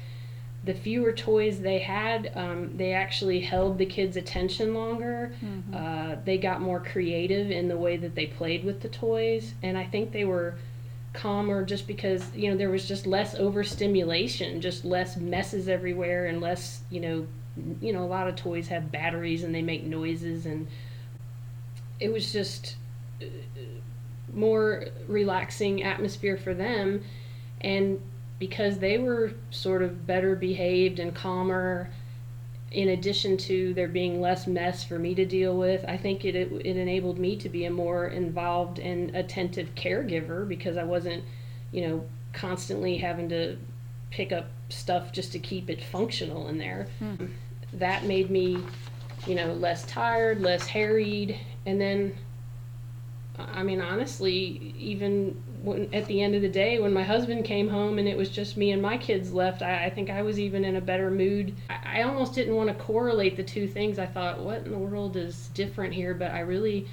the 0.64 0.75
fewer 0.75 1.12
toys 1.12 1.61
they 1.61 1.78
had, 1.78 2.33
um, 2.35 2.76
they 2.76 2.92
actually 2.92 3.40
held 3.40 3.76
the 3.76 3.87
kids' 3.87 4.16
attention 4.16 4.75
longer. 4.75 5.35
Mm-hmm. 5.44 5.75
Uh, 5.75 6.16
they 6.25 6.38
got 6.38 6.61
more 6.61 6.80
creative 6.80 7.50
in 7.50 7.68
the 7.68 7.76
way 7.76 7.97
that 7.97 8.14
they 8.14 8.26
played 8.26 8.64
with 8.64 8.80
the 8.80 8.88
toys, 8.88 9.54
and 9.62 9.76
I 9.76 9.85
think 9.85 10.12
they 10.12 10.25
were 10.25 10.54
calmer 11.12 11.64
just 11.64 11.87
because 11.87 12.35
you 12.35 12.50
know 12.50 12.56
there 12.56 12.71
was 12.71 12.88
just 12.88 13.06
less 13.06 13.35
overstimulation, 13.35 14.61
just 14.61 14.85
less 14.85 15.16
messes 15.16 15.68
everywhere, 15.68 16.26
and 16.26 16.40
less 16.40 16.80
you 16.90 17.00
know, 17.00 17.26
you 17.80 17.92
know 17.92 18.02
a 18.02 18.06
lot 18.06 18.26
of 18.26 18.37
toys 18.37 18.68
have 18.68 18.90
batteries 18.90 19.44
and 19.44 19.54
they 19.54 19.62
make 19.62 19.85
noises, 19.85 20.47
and 20.47 20.66
it 22.00 22.11
was 22.11 22.33
just 22.33 22.76
uh, 23.21 23.26
more 24.33 24.87
relaxing 25.09 25.83
atmosphere 25.83 26.38
for 26.38 26.54
them, 26.54 27.04
and 27.61 28.00
because 28.38 28.78
they 28.78 28.98
were 28.98 29.32
sort 29.50 29.82
of 29.82 30.06
better 30.06 30.34
behaved 30.34 30.98
and 30.98 31.14
calmer 31.14 31.90
in 32.70 32.88
addition 32.88 33.36
to 33.36 33.72
there 33.74 33.86
being 33.86 34.20
less 34.20 34.46
mess 34.48 34.82
for 34.82 34.98
me 34.98 35.14
to 35.14 35.24
deal 35.24 35.56
with 35.56 35.84
i 35.86 35.96
think 35.96 36.24
it, 36.24 36.34
it, 36.34 36.50
it 36.52 36.76
enabled 36.76 37.18
me 37.18 37.36
to 37.36 37.48
be 37.48 37.64
a 37.64 37.70
more 37.70 38.08
involved 38.08 38.78
and 38.80 39.14
attentive 39.14 39.72
caregiver 39.76 40.46
because 40.48 40.76
i 40.76 40.82
wasn't 40.82 41.22
you 41.70 41.86
know 41.86 42.04
constantly 42.32 42.96
having 42.96 43.28
to 43.28 43.56
pick 44.10 44.32
up 44.32 44.46
stuff 44.68 45.12
just 45.12 45.30
to 45.30 45.38
keep 45.38 45.70
it 45.70 45.82
functional 45.82 46.48
in 46.48 46.58
there 46.58 46.88
mm. 47.00 47.28
that 47.72 48.04
made 48.04 48.28
me 48.30 48.58
you 49.26 49.34
know, 49.34 49.52
less 49.54 49.84
tired, 49.86 50.40
less 50.40 50.66
harried, 50.66 51.38
and 51.66 51.80
then 51.80 52.16
I 53.38 53.62
mean, 53.62 53.80
honestly, 53.80 54.74
even 54.78 55.42
when, 55.64 55.92
at 55.94 56.06
the 56.06 56.21
end 56.21 56.35
of 56.35 56.42
the 56.42 56.49
day, 56.49 56.78
when 56.78 56.92
my 56.92 57.02
husband 57.02 57.44
came 57.44 57.68
home 57.68 57.99
and 57.99 58.06
it 58.06 58.16
was 58.16 58.28
just 58.28 58.56
me 58.56 58.73
and 58.73 58.83
my 58.83 58.99
kids 58.99 59.33
left, 59.33 59.62
I, 59.62 59.87
I 59.87 59.90
think 59.90 60.11
I 60.11 60.23
was 60.23 60.38
even 60.38 60.64
in 60.64 60.76
a 60.76 60.80
better 60.80 61.11
mood. 61.11 61.54
I, 61.71 62.00
I 62.00 62.02
almost 62.02 62.35
didn't 62.35 62.54
want 62.54 62.68
to 62.68 62.85
correlate 62.85 63.37
the 63.37 63.42
two 63.42 63.66
things. 63.66 63.99
I 63.99 64.06
thought, 64.06 64.40
what 64.40 64.64
in 64.64 64.73
the 64.73 64.78
world 64.78 65.16
is 65.16 65.49
different 65.54 65.94
here? 65.94 66.12
But 66.12 66.33
I 66.33 66.40
really 66.40 66.87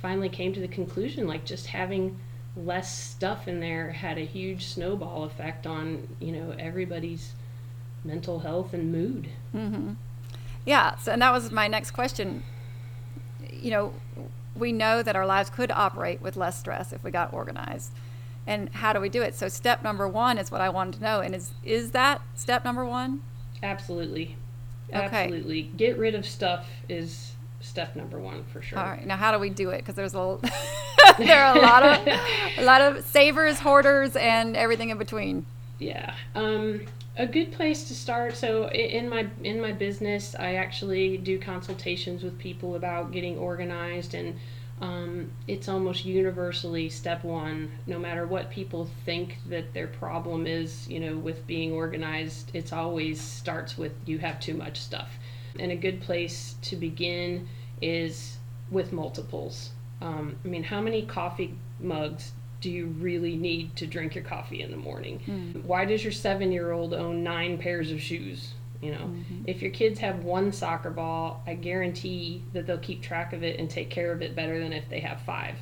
finally 0.00 0.28
came 0.28 0.52
to 0.54 0.60
the 0.60 0.68
conclusion 0.68 1.26
like 1.26 1.44
just 1.44 1.66
having 1.66 2.18
less 2.56 2.96
stuff 2.96 3.48
in 3.48 3.60
there 3.60 3.90
had 3.90 4.16
a 4.16 4.24
huge 4.24 4.66
snowball 4.66 5.24
effect 5.24 5.66
on, 5.66 6.08
you 6.20 6.32
know, 6.32 6.54
everybody's 6.58 7.32
mental 8.04 8.38
health 8.38 8.72
and 8.72 8.92
mood. 8.92 9.28
Mm-hmm. 9.54 9.92
Yeah. 10.64 10.96
So, 10.96 11.12
and 11.12 11.20
that 11.20 11.32
was 11.32 11.50
my 11.50 11.68
next 11.68 11.90
question. 11.90 12.42
You 13.50 13.70
know, 13.70 13.94
we 14.56 14.72
know 14.72 15.02
that 15.02 15.16
our 15.16 15.26
lives 15.26 15.50
could 15.50 15.70
operate 15.70 16.22
with 16.22 16.36
less 16.36 16.58
stress 16.58 16.92
if 16.92 17.02
we 17.02 17.10
got 17.10 17.32
organized. 17.32 17.92
And 18.46 18.68
how 18.70 18.92
do 18.92 19.00
we 19.00 19.08
do 19.08 19.22
it? 19.22 19.34
So 19.34 19.48
step 19.48 19.82
number 19.82 20.06
one 20.06 20.38
is 20.38 20.50
what 20.50 20.60
I 20.60 20.68
wanted 20.68 20.98
to 20.98 21.02
know. 21.02 21.20
And 21.20 21.34
is 21.34 21.52
is 21.62 21.92
that 21.92 22.20
step 22.34 22.64
number 22.64 22.84
one? 22.84 23.22
Absolutely. 23.62 24.36
Okay. 24.90 25.24
Absolutely. 25.24 25.62
Get 25.76 25.98
rid 25.98 26.14
of 26.14 26.26
stuff 26.26 26.68
is 26.88 27.32
step 27.60 27.96
number 27.96 28.18
one 28.18 28.44
for 28.52 28.60
sure. 28.60 28.78
All 28.78 28.84
right. 28.84 29.06
Now, 29.06 29.16
how 29.16 29.32
do 29.32 29.38
we 29.38 29.50
do 29.50 29.70
it? 29.70 29.78
Because 29.78 29.94
there's 29.94 30.14
a 30.14 30.38
there 31.18 31.44
are 31.44 31.56
a 31.56 31.60
lot 31.60 31.82
of 31.82 32.06
a 32.58 32.64
lot 32.64 32.80
of 32.80 33.04
savers, 33.04 33.58
hoarders, 33.60 34.16
and 34.16 34.56
everything 34.56 34.90
in 34.90 34.98
between. 34.98 35.46
Yeah. 35.78 36.14
Um, 36.34 36.82
a 37.16 37.26
good 37.26 37.52
place 37.52 37.84
to 37.84 37.94
start 37.94 38.36
so 38.36 38.68
in 38.70 39.08
my 39.08 39.26
in 39.44 39.60
my 39.60 39.70
business 39.70 40.34
i 40.38 40.54
actually 40.54 41.16
do 41.16 41.38
consultations 41.38 42.24
with 42.24 42.36
people 42.38 42.74
about 42.74 43.12
getting 43.12 43.38
organized 43.38 44.14
and 44.14 44.36
um, 44.80 45.30
it's 45.46 45.68
almost 45.68 46.04
universally 46.04 46.88
step 46.88 47.24
one 47.24 47.70
no 47.86 47.98
matter 47.98 48.26
what 48.26 48.50
people 48.50 48.88
think 49.04 49.38
that 49.48 49.72
their 49.72 49.86
problem 49.86 50.46
is 50.46 50.88
you 50.88 50.98
know 51.00 51.16
with 51.16 51.46
being 51.46 51.72
organized 51.72 52.50
it's 52.54 52.72
always 52.72 53.20
starts 53.20 53.78
with 53.78 53.92
you 54.04 54.18
have 54.18 54.40
too 54.40 54.54
much 54.54 54.78
stuff 54.80 55.10
and 55.58 55.70
a 55.70 55.76
good 55.76 56.00
place 56.00 56.56
to 56.62 56.76
begin 56.76 57.48
is 57.80 58.38
with 58.70 58.92
multiples 58.92 59.70
um, 60.00 60.36
i 60.44 60.48
mean 60.48 60.64
how 60.64 60.80
many 60.80 61.06
coffee 61.06 61.56
mugs 61.80 62.32
do 62.64 62.70
you 62.70 62.86
really 62.86 63.36
need 63.36 63.76
to 63.76 63.86
drink 63.86 64.14
your 64.14 64.24
coffee 64.24 64.62
in 64.62 64.70
the 64.70 64.76
morning? 64.78 65.20
Mm. 65.26 65.64
Why 65.66 65.84
does 65.84 66.02
your 66.02 66.14
seven 66.14 66.50
year 66.50 66.72
old 66.72 66.94
own 66.94 67.22
nine 67.22 67.58
pairs 67.58 67.92
of 67.92 68.00
shoes? 68.00 68.53
You 68.80 68.92
know, 68.92 69.06
mm-hmm. 69.06 69.44
if 69.46 69.62
your 69.62 69.70
kids 69.70 69.98
have 70.00 70.24
one 70.24 70.52
soccer 70.52 70.90
ball, 70.90 71.42
I 71.46 71.54
guarantee 71.54 72.42
that 72.52 72.66
they'll 72.66 72.78
keep 72.78 73.02
track 73.02 73.32
of 73.32 73.42
it 73.42 73.58
and 73.58 73.70
take 73.70 73.88
care 73.88 74.12
of 74.12 74.20
it 74.20 74.36
better 74.36 74.58
than 74.58 74.72
if 74.72 74.88
they 74.90 75.00
have 75.00 75.20
five. 75.22 75.56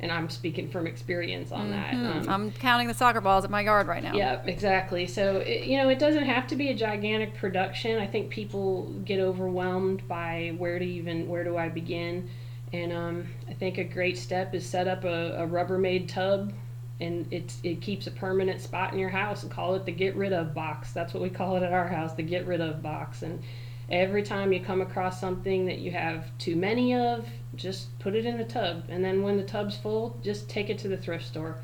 And 0.00 0.12
I'm 0.12 0.28
speaking 0.30 0.70
from 0.70 0.86
experience 0.86 1.50
on 1.50 1.70
mm-hmm. 1.70 2.04
that. 2.04 2.28
Um, 2.28 2.28
I'm 2.28 2.52
counting 2.52 2.86
the 2.86 2.94
soccer 2.94 3.20
balls 3.20 3.44
at 3.44 3.50
my 3.50 3.62
yard 3.62 3.88
right 3.88 4.02
now. 4.02 4.14
Yeah, 4.14 4.42
exactly. 4.44 5.06
So, 5.06 5.38
it, 5.38 5.64
you 5.64 5.76
know, 5.76 5.88
it 5.88 5.98
doesn't 5.98 6.24
have 6.24 6.46
to 6.48 6.56
be 6.56 6.68
a 6.68 6.74
gigantic 6.74 7.34
production. 7.34 7.98
I 7.98 8.06
think 8.06 8.30
people 8.30 8.92
get 9.04 9.18
overwhelmed 9.18 10.06
by 10.06 10.54
where 10.58 10.78
to 10.78 10.84
even, 10.84 11.26
where 11.26 11.42
do 11.42 11.56
I 11.56 11.68
begin? 11.68 12.28
And 12.72 12.92
um, 12.92 13.26
I 13.48 13.54
think 13.54 13.78
a 13.78 13.84
great 13.84 14.18
step 14.18 14.54
is 14.54 14.64
set 14.64 14.86
up 14.86 15.04
a, 15.04 15.42
a 15.42 15.46
Rubbermaid 15.46 16.06
tub 16.08 16.52
and 17.00 17.32
it, 17.32 17.54
it 17.62 17.80
keeps 17.80 18.06
a 18.06 18.10
permanent 18.10 18.60
spot 18.60 18.92
in 18.92 18.98
your 18.98 19.08
house 19.08 19.42
and 19.42 19.52
call 19.52 19.74
it 19.74 19.84
the 19.84 19.92
get 19.92 20.16
rid 20.16 20.32
of 20.32 20.54
box. 20.54 20.92
That's 20.92 21.14
what 21.14 21.22
we 21.22 21.30
call 21.30 21.56
it 21.56 21.62
at 21.62 21.72
our 21.72 21.86
house, 21.86 22.14
the 22.14 22.22
get 22.22 22.46
rid 22.46 22.60
of 22.60 22.82
box. 22.82 23.22
And 23.22 23.42
every 23.90 24.22
time 24.22 24.52
you 24.52 24.60
come 24.60 24.80
across 24.80 25.20
something 25.20 25.66
that 25.66 25.78
you 25.78 25.90
have 25.92 26.26
too 26.38 26.56
many 26.56 26.94
of, 26.94 27.26
just 27.54 27.96
put 28.00 28.14
it 28.14 28.26
in 28.26 28.36
the 28.36 28.44
tub. 28.44 28.84
And 28.88 29.04
then 29.04 29.22
when 29.22 29.36
the 29.36 29.44
tub's 29.44 29.76
full, 29.76 30.18
just 30.22 30.48
take 30.48 30.70
it 30.70 30.78
to 30.78 30.88
the 30.88 30.96
thrift 30.96 31.26
store. 31.26 31.56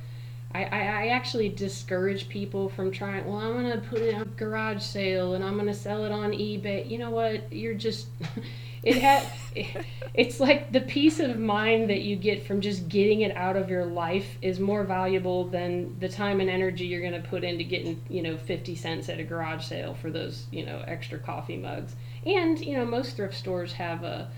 I, 0.54 0.62
I, 0.62 1.06
actually 1.08 1.48
discourage 1.48 2.28
people 2.28 2.68
from 2.68 2.92
trying, 2.92 3.26
well, 3.26 3.38
I'm 3.38 3.54
going 3.54 3.72
to 3.72 3.88
put 3.88 4.00
it 4.00 4.14
on 4.14 4.22
a 4.22 4.24
garage 4.24 4.82
sale 4.82 5.34
and 5.34 5.44
I'm 5.44 5.54
going 5.54 5.66
to 5.66 5.74
sell 5.74 6.04
it 6.04 6.12
on 6.12 6.30
eBay. 6.30 6.88
You 6.88 6.98
know 6.98 7.10
what? 7.10 7.52
You're 7.52 7.74
just. 7.74 8.06
it 8.84 8.96
had 8.96 9.26
it's 10.14 10.40
like 10.40 10.70
the 10.70 10.80
peace 10.80 11.18
of 11.18 11.38
mind 11.38 11.88
that 11.90 12.02
you 12.02 12.16
get 12.16 12.46
from 12.46 12.60
just 12.60 12.88
getting 12.88 13.22
it 13.22 13.34
out 13.36 13.56
of 13.56 13.70
your 13.70 13.84
life 13.84 14.36
is 14.42 14.60
more 14.60 14.84
valuable 14.84 15.48
than 15.48 15.98
the 16.00 16.08
time 16.08 16.40
and 16.40 16.50
energy 16.50 16.84
you're 16.84 17.00
going 17.00 17.20
to 17.20 17.28
put 17.28 17.44
into 17.44 17.64
getting 17.64 18.00
you 18.08 18.22
know 18.22 18.36
50 18.36 18.74
cents 18.74 19.08
at 19.08 19.18
a 19.18 19.24
garage 19.24 19.64
sale 19.64 19.94
for 19.94 20.10
those 20.10 20.46
you 20.50 20.66
know 20.66 20.84
extra 20.86 21.18
coffee 21.18 21.56
mugs 21.56 21.96
and 22.26 22.60
you 22.60 22.76
know 22.76 22.84
most 22.84 23.16
thrift 23.16 23.34
stores 23.34 23.72
have 23.72 24.04
a 24.04 24.30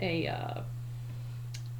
a 0.00 0.26
uh, 0.26 0.62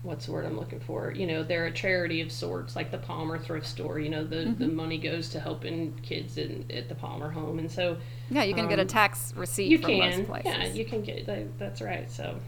what's 0.02 0.26
the 0.26 0.32
word 0.32 0.44
I'm 0.44 0.58
looking 0.58 0.80
for? 0.80 1.12
You 1.12 1.26
know, 1.26 1.42
they're 1.42 1.66
a 1.66 1.72
charity 1.72 2.20
of 2.20 2.32
sorts, 2.32 2.74
like 2.74 2.90
the 2.90 2.98
Palmer 2.98 3.38
Thrift 3.38 3.66
Store. 3.66 3.98
You 3.98 4.10
know, 4.10 4.24
the 4.24 4.36
mm-hmm. 4.36 4.58
the 4.58 4.68
money 4.68 4.98
goes 4.98 5.28
to 5.30 5.40
helping 5.40 5.94
kids 6.02 6.38
in 6.38 6.64
at 6.70 6.88
the 6.88 6.94
Palmer 6.94 7.30
home, 7.30 7.58
and 7.58 7.70
so 7.70 7.96
yeah, 8.30 8.42
you 8.42 8.54
can 8.54 8.64
um, 8.64 8.70
get 8.70 8.78
a 8.78 8.82
um, 8.82 8.88
tax 8.88 9.32
receipt. 9.36 9.68
You 9.68 9.78
can, 9.78 10.26
yeah, 10.44 10.66
you 10.66 10.84
can 10.84 11.02
get 11.02 11.26
that, 11.26 11.58
that's 11.58 11.80
right. 11.80 12.10
So, 12.10 12.38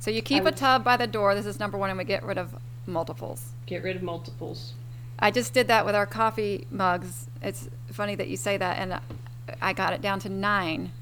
so 0.00 0.10
you 0.10 0.22
keep 0.22 0.44
would, 0.44 0.54
a 0.54 0.56
tub 0.56 0.84
by 0.84 0.96
the 0.96 1.06
door. 1.06 1.34
This 1.34 1.46
is 1.46 1.60
number 1.60 1.76
one, 1.78 1.90
and 1.90 1.98
we 1.98 2.04
get 2.04 2.24
rid 2.24 2.38
of 2.38 2.54
multiples. 2.86 3.52
Get 3.66 3.82
rid 3.82 3.96
of 3.96 4.02
multiples. 4.02 4.72
I 5.18 5.30
just 5.30 5.54
did 5.54 5.68
that 5.68 5.86
with 5.86 5.94
our 5.94 6.06
coffee 6.06 6.66
mugs. 6.70 7.28
It's 7.42 7.68
funny 7.90 8.14
that 8.16 8.28
you 8.28 8.36
say 8.36 8.56
that, 8.56 8.78
and 8.78 9.00
I 9.62 9.72
got 9.72 9.92
it 9.92 10.02
down 10.02 10.20
to 10.20 10.28
nine 10.28 10.92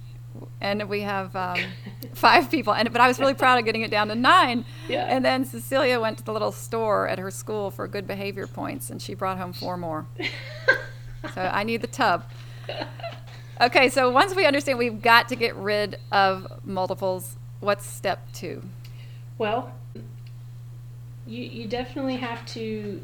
and 0.61 0.89
we 0.89 1.03
have 1.03 1.35
um, 1.37 1.59
five 2.15 2.51
people. 2.51 2.75
And 2.75 2.93
but 2.93 3.01
I 3.01 3.09
was 3.09 3.19
really 3.19 3.35
proud 3.35 3.59
of 3.59 3.65
getting 3.65 3.83
it 3.83 3.91
down 3.91 4.09
to 4.09 4.15
nine. 4.15 4.65
Yeah. 4.89 5.07
And 5.09 5.25
then 5.25 5.45
Cecilia 5.45 6.01
went 6.01 6.19
to 6.19 6.25
the 6.25 6.33
little 6.33 6.53
store 6.53 7.09
at 7.09 7.19
her 7.19 7.31
school 7.31 7.71
for 7.71 7.87
good 7.89 8.07
behavior 8.07 8.47
points, 8.47 8.91
and 8.91 9.01
she 9.01 9.15
brought 9.15 9.39
home 9.39 9.53
four 9.53 9.77
more. 9.77 10.07
so 11.35 11.41
I 11.41 11.65
need 11.65 11.81
the 11.83 11.87
tub. 11.87 12.25
Okay, 13.61 13.89
so 13.89 14.11
once 14.11 14.35
we 14.35 14.47
understand 14.47 14.79
we've 14.79 15.01
got 15.01 15.29
to 15.29 15.37
get 15.37 15.55
rid 15.55 15.99
of 16.11 16.47
multiples, 16.65 17.37
what's 17.61 17.87
step 17.87 18.21
two? 18.33 18.63
Well, 19.39 19.73
you 21.27 21.43
you 21.43 21.67
definitely 21.67 22.17
have 22.17 22.45
to 22.47 23.01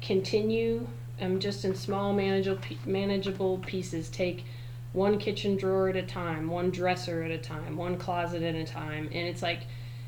continue 0.00 0.86
um, 1.20 1.40
just 1.40 1.64
in 1.64 1.74
small 1.74 2.12
manageable 2.12 2.76
manageable 2.84 3.58
pieces. 3.58 4.08
Take 4.08 4.44
one 4.92 5.18
kitchen 5.18 5.56
drawer 5.56 5.88
at 5.88 5.96
a 5.96 6.02
time, 6.02 6.48
one 6.48 6.70
dresser 6.70 7.22
at 7.22 7.30
a 7.30 7.38
time, 7.38 7.76
one 7.76 7.96
closet 7.96 8.42
at 8.42 8.54
a 8.54 8.64
time. 8.64 9.08
And 9.12 9.28
it's 9.28 9.42
like, 9.42 9.60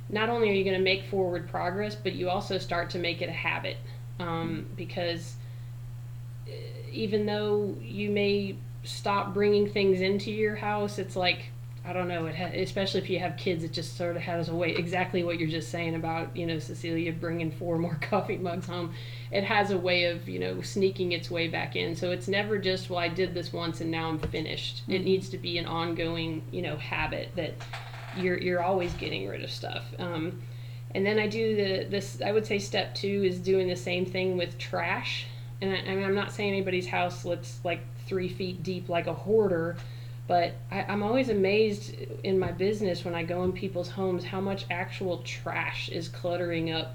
not 0.09 0.29
only 0.29 0.49
are 0.49 0.55
you 0.55 0.65
going 0.65 0.77
to 0.77 0.83
make 0.83 1.05
forward 1.05 1.49
progress, 1.49 1.95
but 1.95 2.15
you 2.15 2.31
also 2.31 2.59
start 2.59 2.91
to 2.91 2.99
make 2.99 3.21
it 3.21 3.29
a 3.29 3.33
habit. 3.33 3.77
Um, 4.19 4.67
because 4.77 5.35
even 6.91 7.27
though 7.27 7.77
you 7.81 8.11
may 8.11 8.57
stop 8.85 9.35
bringing 9.35 9.69
things 9.69 10.01
into 10.01 10.31
your 10.31 10.57
house, 10.57 10.99
it's 10.99 11.17
like 11.17 11.51
I 11.89 11.95
don't 11.95 12.07
know. 12.07 12.27
It 12.27 12.37
ha- 12.37 12.51
especially 12.53 13.01
if 13.01 13.09
you 13.09 13.19
have 13.19 13.39
kids, 13.39 13.65
it 13.65 13.73
just 13.73 13.97
sort 13.97 14.15
of 14.15 14.21
has 14.21 14.51
a 14.51 14.55
way. 14.55 14.75
Exactly 14.75 15.25
what 15.25 15.39
you're 15.39 15.49
just 15.49 15.71
saying 15.71 15.95
about 15.95 16.37
you 16.37 16.45
know 16.45 16.59
Cecilia 16.59 17.13
bringing 17.13 17.51
four 17.51 17.79
more 17.79 17.95
coffee 18.03 18.37
mugs 18.37 18.67
home. 18.67 18.93
It 19.33 19.43
has 19.45 19.71
a 19.71 19.79
way 19.79 20.05
of 20.05 20.29
you 20.29 20.39
know 20.39 20.61
sneaking 20.61 21.13
its 21.13 21.31
way 21.31 21.49
back 21.49 21.77
in. 21.77 21.97
So 21.97 22.11
it's 22.11 22.29
never 22.29 22.59
just 22.59 22.91
well 22.91 22.99
I 22.99 23.09
did 23.09 23.33
this 23.33 23.55
once 23.55 23.81
and 23.81 23.91
now 23.91 24.11
I'm 24.11 24.19
finished. 24.19 24.83
Mm-hmm. 24.83 24.93
It 24.93 25.05
needs 25.05 25.31
to 25.31 25.39
be 25.39 25.57
an 25.57 25.65
ongoing 25.65 26.43
you 26.51 26.61
know 26.61 26.77
habit 26.77 27.31
that 27.37 27.55
you're 28.19 28.39
you're 28.39 28.63
always 28.63 28.93
getting 28.95 29.27
rid 29.27 29.43
of 29.43 29.51
stuff. 29.51 29.87
Um, 29.99 30.43
and 30.95 31.07
then 31.07 31.19
I 31.19 31.27
do 31.27 31.57
the 31.57 31.85
this. 31.89 32.21
I 32.21 32.33
would 32.33 32.47
say 32.47 32.59
step 32.59 32.95
two 32.95 33.23
is 33.25 33.39
doing 33.39 33.67
the 33.67 33.77
same 33.77 34.05
thing 34.05 34.37
with 34.37 34.59
trash. 34.59 35.25
And 35.63 35.73
I, 35.73 35.79
I 35.91 35.95
mean 35.95 36.05
I'm 36.05 36.15
not 36.15 36.33
saying 36.33 36.53
anybody's 36.53 36.87
house 36.87 37.25
looks 37.25 37.61
like 37.65 37.81
three 38.07 38.29
feet 38.29 38.63
deep 38.63 38.91
like 38.91 39.07
a 39.07 39.15
hoarder 39.15 39.79
but 40.29 40.53
I, 40.71 40.93
am 40.93 41.03
always 41.03 41.31
amazed 41.31 41.97
in 42.23 42.39
my 42.39 42.53
business 42.53 43.05
when 43.05 43.15
I 43.15 43.25
go 43.25 43.43
in 43.45 43.53
people's 43.53 43.89
homes 43.89 44.25
how 44.25 44.41
much 44.41 44.67
actual 44.71 45.19
trash 45.25 45.89
is 45.89 46.09
cluttering 46.09 46.71
up 46.71 46.95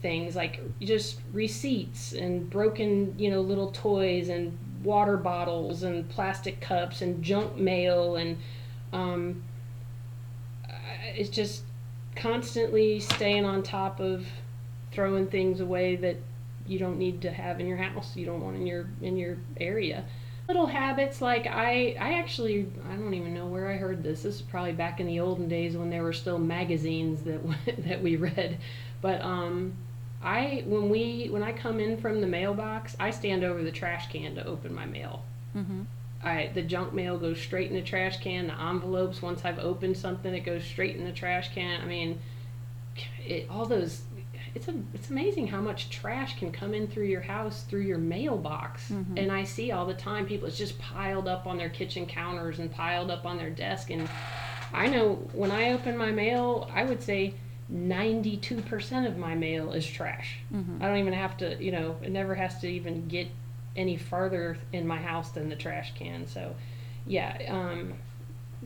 things 0.00 0.34
like 0.34 0.60
just 0.80 1.20
receipts 1.32 2.12
and 2.12 2.50
broken, 2.50 3.14
you 3.18 3.30
know, 3.30 3.40
little 3.40 3.70
toys 3.70 4.30
and 4.30 4.58
water 4.82 5.16
bottles 5.16 5.84
and 5.84 6.08
plastic 6.08 6.60
cups 6.60 7.02
and 7.02 7.22
junk 7.22 7.56
mail 7.56 8.16
and 8.16 8.36
um, 8.92 9.42
it's 11.14 11.30
just 11.30 11.62
constantly 12.16 12.98
staying 12.98 13.44
on 13.44 13.62
top 13.62 14.00
of 14.00 14.26
throwing 14.90 15.26
things 15.28 15.60
away 15.60 15.96
that 15.96 16.16
you 16.66 16.78
don't 16.78 16.98
need 16.98 17.20
to 17.22 17.30
have 17.30 17.60
in 17.60 17.66
your 17.66 17.76
house 17.76 18.16
you 18.16 18.26
don't 18.26 18.40
want 18.40 18.56
in 18.56 18.66
your 18.66 18.86
in 19.00 19.16
your 19.16 19.36
area 19.60 20.04
little 20.48 20.66
habits 20.66 21.20
like 21.20 21.46
I 21.46 21.96
I 22.00 22.14
actually 22.14 22.70
I 22.90 22.94
don't 22.96 23.14
even 23.14 23.34
know 23.34 23.46
where 23.46 23.68
I 23.68 23.76
heard 23.76 24.02
this. 24.02 24.22
This 24.22 24.36
is 24.36 24.42
probably 24.42 24.72
back 24.72 25.00
in 25.00 25.06
the 25.06 25.20
olden 25.20 25.48
days 25.48 25.76
when 25.76 25.90
there 25.90 26.02
were 26.02 26.12
still 26.12 26.38
magazines 26.38 27.22
that 27.22 27.40
that 27.86 28.02
we 28.02 28.16
read. 28.16 28.58
But 29.00 29.22
um 29.22 29.74
I 30.22 30.62
when 30.66 30.88
we 30.88 31.28
when 31.30 31.42
I 31.42 31.52
come 31.52 31.80
in 31.80 31.96
from 31.96 32.20
the 32.20 32.26
mailbox, 32.26 32.96
I 33.00 33.10
stand 33.10 33.44
over 33.44 33.62
the 33.62 33.72
trash 33.72 34.08
can 34.10 34.34
to 34.36 34.46
open 34.46 34.74
my 34.74 34.86
mail. 34.86 35.24
Mm-hmm. 35.56 35.82
I 36.24 36.50
the 36.54 36.62
junk 36.62 36.92
mail 36.92 37.18
goes 37.18 37.40
straight 37.40 37.68
in 37.68 37.74
the 37.74 37.82
trash 37.82 38.18
can. 38.20 38.46
The 38.46 38.60
envelopes, 38.60 39.20
once 39.20 39.44
I've 39.44 39.58
opened 39.58 39.96
something, 39.96 40.32
it 40.32 40.40
goes 40.40 40.64
straight 40.64 40.96
in 40.96 41.04
the 41.04 41.12
trash 41.12 41.52
can. 41.54 41.80
I 41.80 41.86
mean, 41.86 42.20
it, 43.24 43.48
all 43.50 43.66
those. 43.66 44.02
It's 44.54 44.68
a, 44.68 44.74
it's 44.92 45.08
amazing 45.08 45.46
how 45.48 45.60
much 45.60 45.88
trash 45.88 46.38
can 46.38 46.52
come 46.52 46.74
in 46.74 46.86
through 46.86 47.06
your 47.06 47.22
house 47.22 47.62
through 47.64 47.80
your 47.82 47.98
mailbox. 47.98 48.90
Mhm. 48.90 49.18
And 49.18 49.32
I 49.32 49.44
see 49.44 49.72
all 49.72 49.86
the 49.86 49.94
time 49.94 50.26
people 50.26 50.46
it's 50.48 50.58
just 50.58 50.78
piled 50.78 51.26
up 51.26 51.46
on 51.46 51.56
their 51.56 51.70
kitchen 51.70 52.04
counters 52.06 52.58
and 52.58 52.70
piled 52.70 53.10
up 53.10 53.24
on 53.24 53.38
their 53.38 53.50
desk. 53.50 53.90
And 53.90 54.08
I 54.74 54.88
know 54.88 55.14
when 55.32 55.50
I 55.50 55.72
open 55.72 55.96
my 55.96 56.10
mail, 56.10 56.70
I 56.74 56.84
would 56.84 57.02
say 57.02 57.34
92% 57.70 59.06
of 59.06 59.16
my 59.16 59.34
mail 59.34 59.72
is 59.72 59.86
trash. 59.86 60.38
Mhm. 60.52 60.82
I 60.82 60.88
don't 60.88 60.98
even 60.98 61.12
have 61.14 61.36
to, 61.38 61.62
you 61.62 61.72
know, 61.72 61.96
it 62.02 62.10
never 62.10 62.34
has 62.34 62.58
to 62.60 62.68
even 62.68 63.08
get 63.08 63.28
any 63.74 63.96
farther 63.96 64.58
in 64.72 64.86
my 64.86 64.98
house 64.98 65.30
than 65.30 65.48
the 65.48 65.56
trash 65.56 65.94
can. 65.94 66.26
So, 66.26 66.54
yeah, 67.06 67.38
um, 67.48 67.94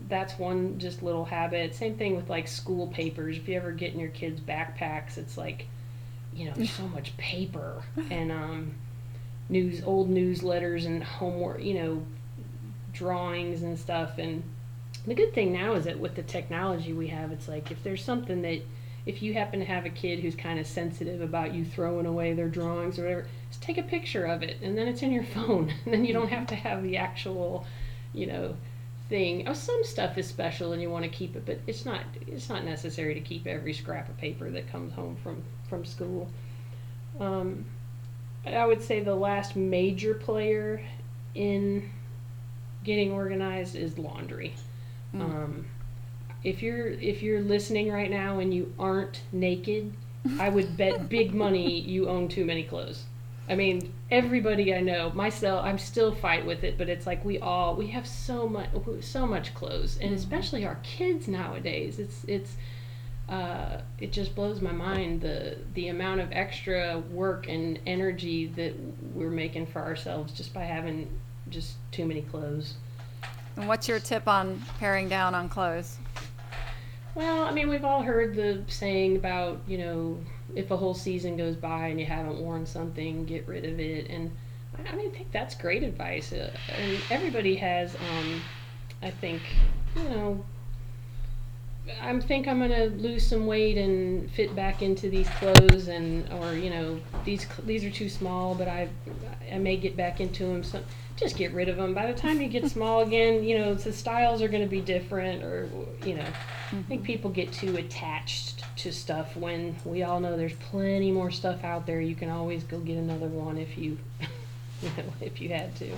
that's 0.09 0.39
one 0.39 0.79
just 0.79 1.03
little 1.03 1.25
habit. 1.25 1.75
Same 1.75 1.97
thing 1.97 2.17
with 2.17 2.29
like 2.29 2.49
school 2.49 2.89
papers. 2.89 3.37
If 3.37 3.49
you 3.49 3.57
ever 3.57 3.71
get 3.73 3.95
in 3.95 4.01
your 4.01 4.11
kids' 4.11 4.41
backpacks, 4.41 5.17
it's 5.17 5.39
like, 5.39 5.67
you 6.37 6.51
know, 6.51 6.65
so 6.65 6.87
much 6.89 7.17
paper 7.17 7.83
and 8.11 8.31
um, 8.31 8.75
news, 9.49 9.83
old 9.85 10.11
newsletters 10.11 10.87
and 10.87 11.03
homework, 11.03 11.63
you 11.63 11.75
know, 11.75 12.03
drawings 12.93 13.63
and 13.63 13.79
stuff. 13.79 14.19
And 14.19 14.43
the 15.07 15.15
good 15.15 15.35
thing 15.35 15.53
now 15.53 15.75
is 15.75 15.85
that 15.85 15.99
with 15.99 16.15
the 16.15 16.23
technology 16.23 16.93
we 16.93 17.09
have, 17.09 17.33
it's 17.33 17.49
like 17.49 17.71
if 17.71 17.83
there's 17.83 18.05
something 18.05 18.43
that 18.43 18.63
if 19.07 19.23
you 19.23 19.35
happen 19.35 19.61
to 19.61 19.67
have 19.67 19.87
a 19.87 19.91
kid 19.91 20.19
who's 20.19 20.35
kind 20.35 20.59
of 20.59 20.67
sensitive 20.67 21.21
about 21.21 21.55
you 21.55 21.65
throwing 21.65 22.07
away 22.07 22.33
their 22.33 22.49
drawings 22.49 22.99
or 22.99 23.03
whatever, 23.03 23.27
just 23.49 23.63
take 23.63 23.79
a 23.79 23.83
picture 23.83 24.25
of 24.25 24.43
it 24.43 24.57
and 24.63 24.77
then 24.77 24.89
it's 24.89 25.03
in 25.03 25.13
your 25.13 25.25
phone. 25.35 25.73
And 25.85 25.95
then 25.95 26.05
you 26.05 26.13
don't 26.13 26.29
have 26.29 26.47
to 26.49 26.57
have 26.57 26.83
the 26.83 26.97
actual, 26.97 27.65
you 28.13 28.27
know, 28.27 28.57
thing. 29.09 29.47
Oh, 29.47 29.53
some 29.53 29.85
stuff 29.85 30.19
is 30.19 30.27
special 30.27 30.73
and 30.73 30.83
you 30.83 30.91
want 30.91 31.05
to 31.05 31.11
keep 31.11 31.37
it, 31.37 31.47
but 31.47 31.59
it's 31.67 31.85
not 31.85 32.03
it's 32.27 32.49
not 32.49 32.65
necessary 32.65 33.15
to 33.15 33.21
keep 33.21 33.47
every 33.47 33.73
scrap 33.73 34.09
of 34.09 34.17
paper 34.17 34.51
that 34.51 34.71
comes 34.71 34.93
home 34.93 35.17
from 35.23 35.43
from 35.69 35.85
school. 35.85 36.29
Um, 37.21 37.65
I 38.47 38.67
would 38.67 38.83
say 38.83 39.01
the 39.01 39.15
last 39.15 39.57
major 39.57 40.15
player 40.15 40.81
in 41.35 41.91
getting 42.85 43.13
organized 43.13 43.75
is 43.75 43.99
laundry. 43.99 44.55
Mm. 45.15 45.21
Um, 45.21 45.67
if 46.45 46.63
you're 46.63 46.89
if 46.89 47.23
you're 47.23 47.41
listening 47.41 47.91
right 47.91 48.11
now 48.11 48.39
and 48.39 48.55
you 48.55 48.73
aren't 48.79 49.23
naked, 49.33 49.93
I 50.39 50.49
would 50.49 50.77
bet 50.77 51.09
big 51.09 51.35
money 51.35 51.81
you 51.81 52.09
own 52.09 52.29
too 52.29 52.45
many 52.45 52.63
clothes. 52.63 53.05
I 53.49 53.55
mean, 53.55 53.93
everybody 54.11 54.75
I 54.75 54.81
know, 54.81 55.11
myself, 55.11 55.65
I'm 55.65 55.79
still 55.79 56.15
fight 56.15 56.45
with 56.45 56.65
it, 56.65 56.77
but 56.77 56.89
it's 56.89 57.07
like 57.07 57.25
we 57.25 57.39
all 57.39 57.77
we 57.77 57.89
have 57.89 58.07
so 58.07 58.49
much 58.49 58.71
so 59.01 59.27
much 59.27 59.55
clothes, 59.55 59.99
and 60.01 60.13
especially 60.15 60.67
our 60.67 60.79
kids 60.83 61.29
nowadays. 61.29 61.99
It's 61.99 62.25
it's 62.27 62.57
uh, 63.29 63.81
it 64.01 64.13
just 64.13 64.35
blows 64.35 64.61
my 64.61 64.73
mind 64.73 65.21
the 65.21 65.59
the 65.75 65.89
amount 65.89 66.21
of 66.21 66.29
extra 66.33 66.99
work 67.11 67.49
and 67.49 67.79
energy 67.87 68.47
that 68.49 68.75
we're 69.15 69.31
making 69.31 69.67
for 69.67 69.81
ourselves 69.81 70.33
just 70.33 70.53
by 70.53 70.65
having 70.65 71.09
just 71.49 71.77
too 71.93 72.05
many 72.05 72.23
clothes. 72.23 72.75
And 73.57 73.69
what's 73.69 73.89
your 73.89 74.01
tip 74.01 74.29
on 74.29 74.63
paring 74.79 75.09
down 75.09 75.35
on 75.35 75.49
clothes? 75.49 75.99
Well, 77.15 77.45
I 77.45 77.51
mean, 77.51 77.69
we've 77.69 77.85
all 77.85 78.03
heard 78.03 78.35
the 78.35 78.63
saying 78.69 79.17
about, 79.17 79.61
you 79.67 79.79
know, 79.79 80.19
if 80.55 80.71
a 80.71 80.77
whole 80.77 80.95
season 80.95 81.37
goes 81.37 81.57
by 81.57 81.89
and 81.89 82.01
you 82.01 82.07
haven't 82.07 82.41
worn 82.41 82.67
something, 82.67 83.25
get 83.25 83.47
rid 83.47 83.65
of 83.65 83.81
it. 83.81 84.09
And 84.11 84.31
I, 84.79 84.95
mean, 84.95 85.11
I 85.11 85.11
think 85.11 85.33
that's 85.33 85.55
great 85.55 85.83
advice. 85.83 86.33
Uh, 86.33 86.51
and 86.79 86.99
everybody 87.11 87.57
has, 87.57 87.95
um, 87.95 88.43
I 89.03 89.11
think, 89.11 89.43
you 89.97 90.09
know, 90.09 90.45
I 92.03 92.19
think 92.21 92.49
I'm 92.49 92.59
gonna 92.59 92.87
lose 92.87 93.27
some 93.27 93.47
weight 93.47 93.79
and 93.79 94.31
fit 94.33 94.55
back 94.57 94.83
into 94.83 95.09
these 95.09 95.29
clothes, 95.31 95.89
and 95.89 96.31
or 96.35 96.55
you 96.55 96.71
know 96.71 97.01
these 97.25 97.43
cl- 97.43 97.65
these 97.65 97.85
are 97.85 97.91
too 97.91 98.09
small, 98.09 98.55
but 98.55 98.69
I 98.69 98.89
I 99.53 99.59
may 99.59 99.77
get 99.77 99.97
back 99.97 100.21
into 100.21 100.45
them. 100.45 100.65
So 100.65 100.83
just 101.17 101.37
get 101.37 101.53
rid 101.53 101.69
of 101.69 101.77
them. 101.77 101.95
By 101.95 102.11
the 102.11 102.19
time 102.19 102.41
you 102.41 102.49
get 102.49 102.69
small 102.71 103.01
again, 103.01 103.45
you 103.45 103.59
know 103.59 103.75
the 103.75 103.93
styles 103.93 104.43
are 104.43 104.49
gonna 104.49 104.67
be 104.67 104.81
different, 104.81 105.45
or 105.45 105.69
you 106.05 106.15
know 106.15 106.25
I 106.25 106.83
think 106.83 107.03
mm-hmm. 107.03 107.07
people 107.07 107.31
get 107.31 107.53
too 107.53 107.77
attached 107.77 108.65
to 108.79 108.93
stuff 108.93 109.37
when 109.37 109.77
we 109.85 110.03
all 110.03 110.19
know 110.19 110.37
there's 110.37 110.55
plenty 110.55 111.13
more 111.13 111.31
stuff 111.31 111.63
out 111.63 111.87
there. 111.87 112.01
You 112.01 112.17
can 112.17 112.31
always 112.31 112.65
go 112.65 112.81
get 112.81 112.97
another 112.97 113.29
one 113.29 113.59
if 113.59 113.79
you 113.79 113.97
you 114.83 114.91
know 114.97 115.13
if 115.21 115.41
you 115.41 115.51
had 115.51 115.77
to. 115.77 115.93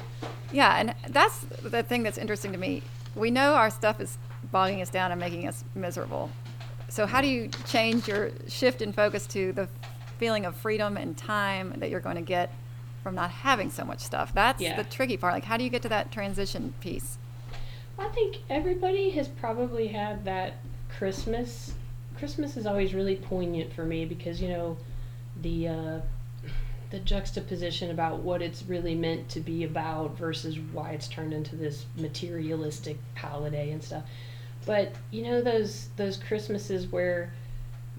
Yeah, 0.53 0.77
and 0.77 0.95
that's 1.09 1.39
the 1.63 1.83
thing 1.83 2.03
that's 2.03 2.19
interesting 2.19 2.53
to 2.53 2.59
me. 2.59 2.83
We 3.15 3.31
know 3.31 3.55
our 3.55 3.71
stuff 3.71 4.01
is 4.01 4.19
bogging 4.51 4.81
us 4.83 4.91
down 4.91 5.13
and 5.13 5.21
making 5.21 5.47
us 5.47 5.65
miserable. 5.75 6.31
So 6.89 7.07
how 7.07 7.21
do 7.21 7.29
you 7.29 7.51
change 7.67 8.09
your 8.09 8.31
shift 8.49 8.81
in 8.83 8.93
focus 8.93 9.27
to 9.29 9.53
the 9.53 9.69
feeling 10.19 10.47
of 10.47 10.57
freedom 10.57 10.97
and 10.97 11.17
time 11.17 11.75
that 11.79 11.91
you're 11.91 12.01
going 12.01 12.17
to 12.17 12.23
get 12.23 12.53
from 13.03 13.15
not 13.15 13.31
having 13.31 13.71
so 13.71 13.85
much 13.85 14.01
stuff? 14.01 14.33
That's 14.35 14.61
Yeah. 14.61 14.77
the 14.77 14.85
tricky 14.89 15.17
part. 15.17 15.35
Like 15.35 15.45
how 15.45 15.57
do 15.57 15.65
you 15.65 15.71
get 15.71 15.83
to 15.83 15.89
that 15.91 16.11
transition 16.11 16.75
piece? 16.81 17.19
I 17.99 18.09
think 18.09 18.39
everybody 18.49 19.11
has 19.11 19.29
probably 19.29 19.89
had 19.89 20.25
that 20.25 20.55
Christmas. 20.89 21.75
Christmas 22.17 22.57
is 22.57 22.67
always 22.67 22.95
really 22.95 23.17
poignant 23.17 23.73
for 23.73 23.85
me 23.85 24.05
because 24.05 24.41
you 24.41 24.49
know 24.49 24.77
the 25.43 25.69
uh, 25.69 26.01
the 26.91 26.99
juxtaposition 27.01 27.91
about 27.91 28.21
what 28.21 28.41
it's 28.41 28.63
really 28.63 28.95
meant 28.95 29.29
to 29.29 29.41
be 29.41 29.65
about 29.65 30.17
versus 30.17 30.59
why 30.73 30.91
it's 30.93 31.09
turned 31.09 31.35
into 31.35 31.55
this 31.55 31.85
materialistic 31.97 32.99
holiday 33.17 33.71
and 33.73 33.83
stuff. 33.83 34.05
But 34.67 34.93
you 35.11 35.23
know 35.23 35.41
those 35.41 35.89
those 35.97 36.17
Christmases 36.17 36.87
where 36.91 37.33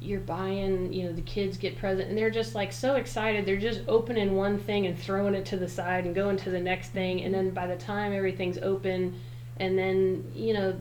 you're 0.02 0.20
buying, 0.22 0.94
you 0.94 1.04
know, 1.06 1.12
the 1.12 1.22
kids 1.22 1.58
get 1.58 1.78
present 1.78 2.08
and 2.08 2.18
they're 2.18 2.30
just 2.30 2.56
like 2.56 2.72
so 2.72 2.96
excited. 2.96 3.46
They're 3.46 3.58
just 3.58 3.82
opening 3.88 4.36
one 4.36 4.58
thing 4.58 4.86
and 4.86 4.98
throwing 4.98 5.36
it 5.36 5.46
to 5.48 5.58
the 5.58 5.68
side 5.68 6.06
and 6.06 6.16
going 6.16 6.38
to 6.38 6.50
the 6.50 6.60
next 6.60 6.90
thing 6.90 7.22
and 7.24 7.34
then 7.34 7.50
by 7.50 7.68
the 7.68 7.76
time 7.76 8.14
everything's 8.14 8.58
open 8.60 9.20
and 9.58 9.78
then, 9.78 10.32
you 10.34 10.54
know, 10.54 10.76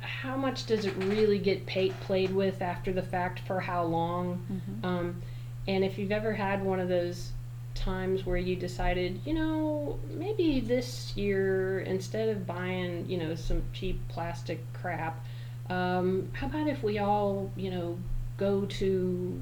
how 0.00 0.36
much 0.36 0.66
does 0.66 0.84
it 0.84 0.94
really 0.98 1.38
get 1.38 1.64
pay, 1.64 1.90
played 2.02 2.30
with 2.34 2.60
after 2.60 2.92
the 2.92 3.02
fact 3.02 3.40
for 3.40 3.60
how 3.60 3.84
long? 3.84 4.42
Mhm. 4.52 4.86
Um, 4.86 5.22
and 5.66 5.84
if 5.84 5.96
you've 5.96 6.12
ever 6.12 6.34
had 6.34 6.62
one 6.62 6.78
of 6.80 6.88
those 6.88 7.32
times 7.74 8.24
where 8.26 8.36
you 8.36 8.56
decided, 8.56 9.20
you 9.24 9.34
know, 9.34 9.98
maybe 10.10 10.60
this 10.60 11.16
year 11.16 11.80
instead 11.80 12.28
of 12.28 12.46
buying, 12.46 13.08
you 13.08 13.18
know, 13.18 13.34
some 13.34 13.62
cheap 13.72 14.00
plastic 14.08 14.60
crap, 14.72 15.24
um, 15.70 16.30
how 16.32 16.46
about 16.46 16.68
if 16.68 16.82
we 16.82 16.98
all, 16.98 17.50
you 17.56 17.70
know, 17.70 17.98
go 18.36 18.64
to 18.66 19.40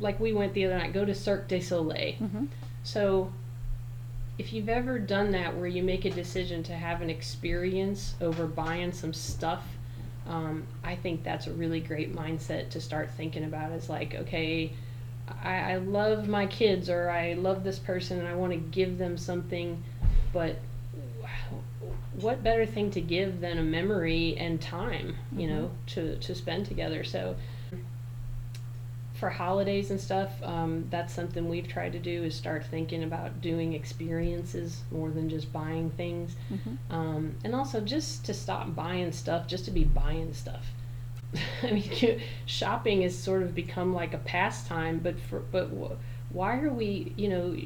like 0.00 0.20
we 0.20 0.32
went 0.32 0.54
the 0.54 0.64
other 0.64 0.78
night, 0.78 0.92
go 0.92 1.04
to 1.04 1.14
Cirque 1.14 1.48
du 1.48 1.60
Soleil. 1.60 2.14
hmm 2.14 2.44
So, 2.82 3.32
if 4.38 4.52
you've 4.52 4.68
ever 4.68 4.98
done 5.00 5.32
that 5.32 5.56
where 5.56 5.66
you 5.66 5.82
make 5.82 6.04
a 6.04 6.10
decision 6.10 6.62
to 6.64 6.72
have 6.72 7.02
an 7.02 7.10
experience 7.10 8.14
over 8.20 8.46
buying 8.46 8.92
some 8.92 9.12
stuff, 9.12 9.64
um, 10.28 10.64
I 10.84 10.94
think 10.94 11.24
that's 11.24 11.48
a 11.48 11.52
really 11.52 11.80
great 11.80 12.14
mindset 12.14 12.70
to 12.70 12.80
start 12.80 13.10
thinking 13.16 13.44
about. 13.44 13.72
Is 13.72 13.88
like, 13.88 14.14
okay, 14.14 14.72
I, 15.42 15.72
I 15.72 15.76
love 15.76 16.28
my 16.28 16.46
kids 16.46 16.88
or 16.90 17.10
I 17.10 17.34
love 17.34 17.64
this 17.64 17.78
person 17.78 18.18
and 18.18 18.28
I 18.28 18.34
want 18.34 18.52
to 18.52 18.58
give 18.58 18.98
them 18.98 19.16
something, 19.16 19.82
but 20.32 20.56
what 22.20 22.42
better 22.42 22.66
thing 22.66 22.90
to 22.92 23.00
give 23.00 23.40
than 23.40 23.58
a 23.58 23.62
memory 23.62 24.36
and 24.36 24.60
time, 24.60 25.16
you 25.36 25.46
know, 25.46 25.70
to, 25.88 26.18
to 26.18 26.34
spend 26.34 26.66
together? 26.66 27.04
So, 27.04 27.36
for 29.14 29.30
holidays 29.30 29.90
and 29.90 30.00
stuff, 30.00 30.30
um, 30.44 30.86
that's 30.90 31.12
something 31.12 31.48
we've 31.48 31.66
tried 31.66 31.92
to 31.92 31.98
do 31.98 32.22
is 32.22 32.36
start 32.36 32.64
thinking 32.64 33.02
about 33.02 33.40
doing 33.40 33.72
experiences 33.72 34.82
more 34.92 35.10
than 35.10 35.28
just 35.28 35.52
buying 35.52 35.90
things. 35.90 36.36
hmm 36.48 36.74
Um, 36.92 37.34
and 37.44 37.54
also 37.54 37.80
just 37.80 38.24
to 38.26 38.34
stop 38.34 38.74
buying 38.74 39.12
stuff 39.12 39.46
just 39.48 39.64
to 39.64 39.70
be 39.70 39.84
buying 39.84 40.32
stuff. 40.32 40.66
I 41.62 41.70
mean, 41.70 42.20
shopping 42.46 43.02
has 43.02 43.16
sort 43.16 43.42
of 43.42 43.54
become 43.54 43.94
like 43.94 44.14
a 44.14 44.18
pastime, 44.18 44.98
but 44.98 45.18
for 45.20 45.40
but 45.40 45.68
why 46.30 46.58
are 46.58 46.70
we? 46.70 47.12
You 47.16 47.28
know, 47.28 47.56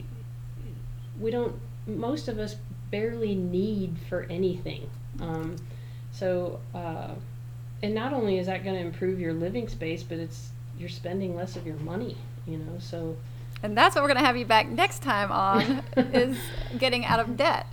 we 1.21 1.31
don't. 1.31 1.55
Most 1.87 2.29
of 2.29 2.39
us 2.39 2.57
barely 2.91 3.35
need 3.35 3.97
for 4.09 4.25
anything. 4.25 4.89
Um, 5.21 5.57
so, 6.13 6.61
uh, 6.75 7.15
and 7.83 7.95
not 7.95 8.13
only 8.13 8.39
is 8.39 8.47
that 8.47 8.65
going 8.65 8.77
to 8.77 8.83
improve 8.83 9.19
your 9.21 9.33
living 9.33 9.69
space, 9.69 10.03
but 10.03 10.19
it's 10.19 10.51
you're 10.79 10.89
spending 10.89 11.37
less 11.37 11.57
of 11.57 11.67
your 11.67 11.77
money. 11.77 12.17
You 12.47 12.59
know, 12.59 12.79
so 12.81 13.17
And 13.63 13.79
that's 13.79 13.95
what 13.95 14.03
we're 14.03 14.09
going 14.09 14.21
to 14.21 14.27
have 14.27 14.37
you 14.37 14.45
back 14.45 14.69
next 14.69 15.03
time 15.03 15.31
on 15.31 15.85
is 15.97 16.37
getting 16.79 17.05
out 17.05 17.21
of 17.21 17.37
debt. 17.37 17.67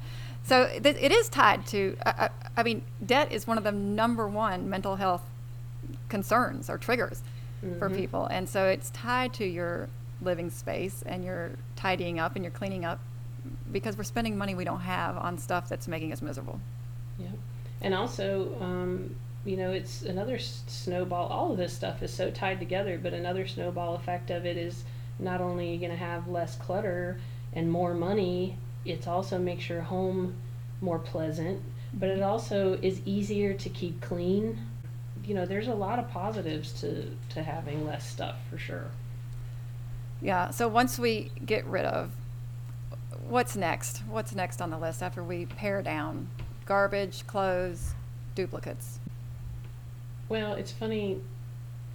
So 0.43 0.67
th- 0.67 0.97
it 0.99 1.11
is 1.11 1.29
tied 1.29 1.65
to. 1.67 1.97
I, 2.05 2.09
I, 2.09 2.29
I 2.57 2.63
mean, 2.63 2.83
debt 3.03 3.31
is 3.31 3.47
one 3.47 3.57
of 3.57 3.63
the 3.63 3.71
number 3.71 4.27
one 4.27 4.69
mental 4.69 4.95
health 4.95 5.23
concerns 6.09 6.69
or 6.69 6.77
triggers 6.77 7.21
for 7.77 7.89
Mhm. 7.89 7.95
people, 7.95 8.25
and 8.27 8.47
so 8.47 8.65
it's 8.65 8.89
tied 8.91 9.33
to 9.33 9.45
your 9.45 9.89
living 10.21 10.49
space 10.49 11.01
and 11.05 11.23
your 11.23 11.51
tidying 11.75 12.19
up 12.19 12.35
and 12.35 12.43
your 12.43 12.51
cleaning 12.51 12.85
up 12.85 12.99
because 13.71 13.97
we're 13.97 14.03
spending 14.03 14.37
money 14.37 14.53
we 14.55 14.63
don't 14.63 14.81
have 14.81 15.17
on 15.17 15.37
stuff 15.37 15.69
that's 15.69 15.87
making 15.87 16.11
us 16.11 16.21
miserable. 16.21 16.59
Yeah. 17.17 17.27
And 17.81 17.93
also, 17.93 18.55
um, 18.61 19.15
you 19.45 19.55
know, 19.57 19.71
it's 19.71 20.01
another 20.01 20.37
snowball. 20.39 21.27
All 21.27 21.51
of 21.51 21.57
this 21.57 21.73
stuff 21.73 22.03
is 22.03 22.13
so 22.13 22.29
tied 22.31 22.59
together, 22.59 22.99
but 23.01 23.13
another 23.13 23.47
snowball 23.47 23.95
effect 23.95 24.29
of 24.29 24.45
it 24.45 24.57
is 24.57 24.83
not 25.17 25.41
only 25.41 25.69
you're 25.71 25.79
going 25.79 25.91
to 25.91 25.97
have 25.97 26.27
less 26.27 26.55
clutter 26.55 27.19
and 27.53 27.71
more 27.71 27.93
money, 27.93 28.57
it's 28.85 29.07
also 29.07 29.37
makes 29.37 29.69
your 29.69 29.81
home 29.81 30.35
more 30.81 30.99
pleasant, 30.99 31.61
but 31.93 32.09
it 32.09 32.21
also 32.21 32.77
is 32.81 33.01
easier 33.05 33.53
to 33.53 33.69
keep 33.69 34.01
clean. 34.01 34.57
You 35.29 35.35
know, 35.35 35.45
there's 35.45 35.67
a 35.67 35.75
lot 35.75 35.99
of 35.99 36.09
positives 36.09 36.71
to, 36.81 37.05
to 37.35 37.43
having 37.43 37.85
less 37.85 38.09
stuff 38.09 38.37
for 38.49 38.57
sure. 38.57 38.85
Yeah. 40.23 40.49
So 40.49 40.67
once 40.67 40.97
we 40.97 41.31
get 41.45 41.67
rid 41.67 41.85
of, 41.85 42.09
what's 43.27 43.55
next? 43.55 43.99
What's 44.09 44.33
next 44.33 44.59
on 44.59 44.71
the 44.71 44.79
list 44.79 45.03
after 45.03 45.23
we 45.23 45.45
pare 45.45 45.83
down 45.83 46.29
garbage, 46.65 47.27
clothes, 47.27 47.93
duplicates? 48.33 48.97
Well, 50.29 50.53
it's 50.53 50.71
funny 50.71 51.21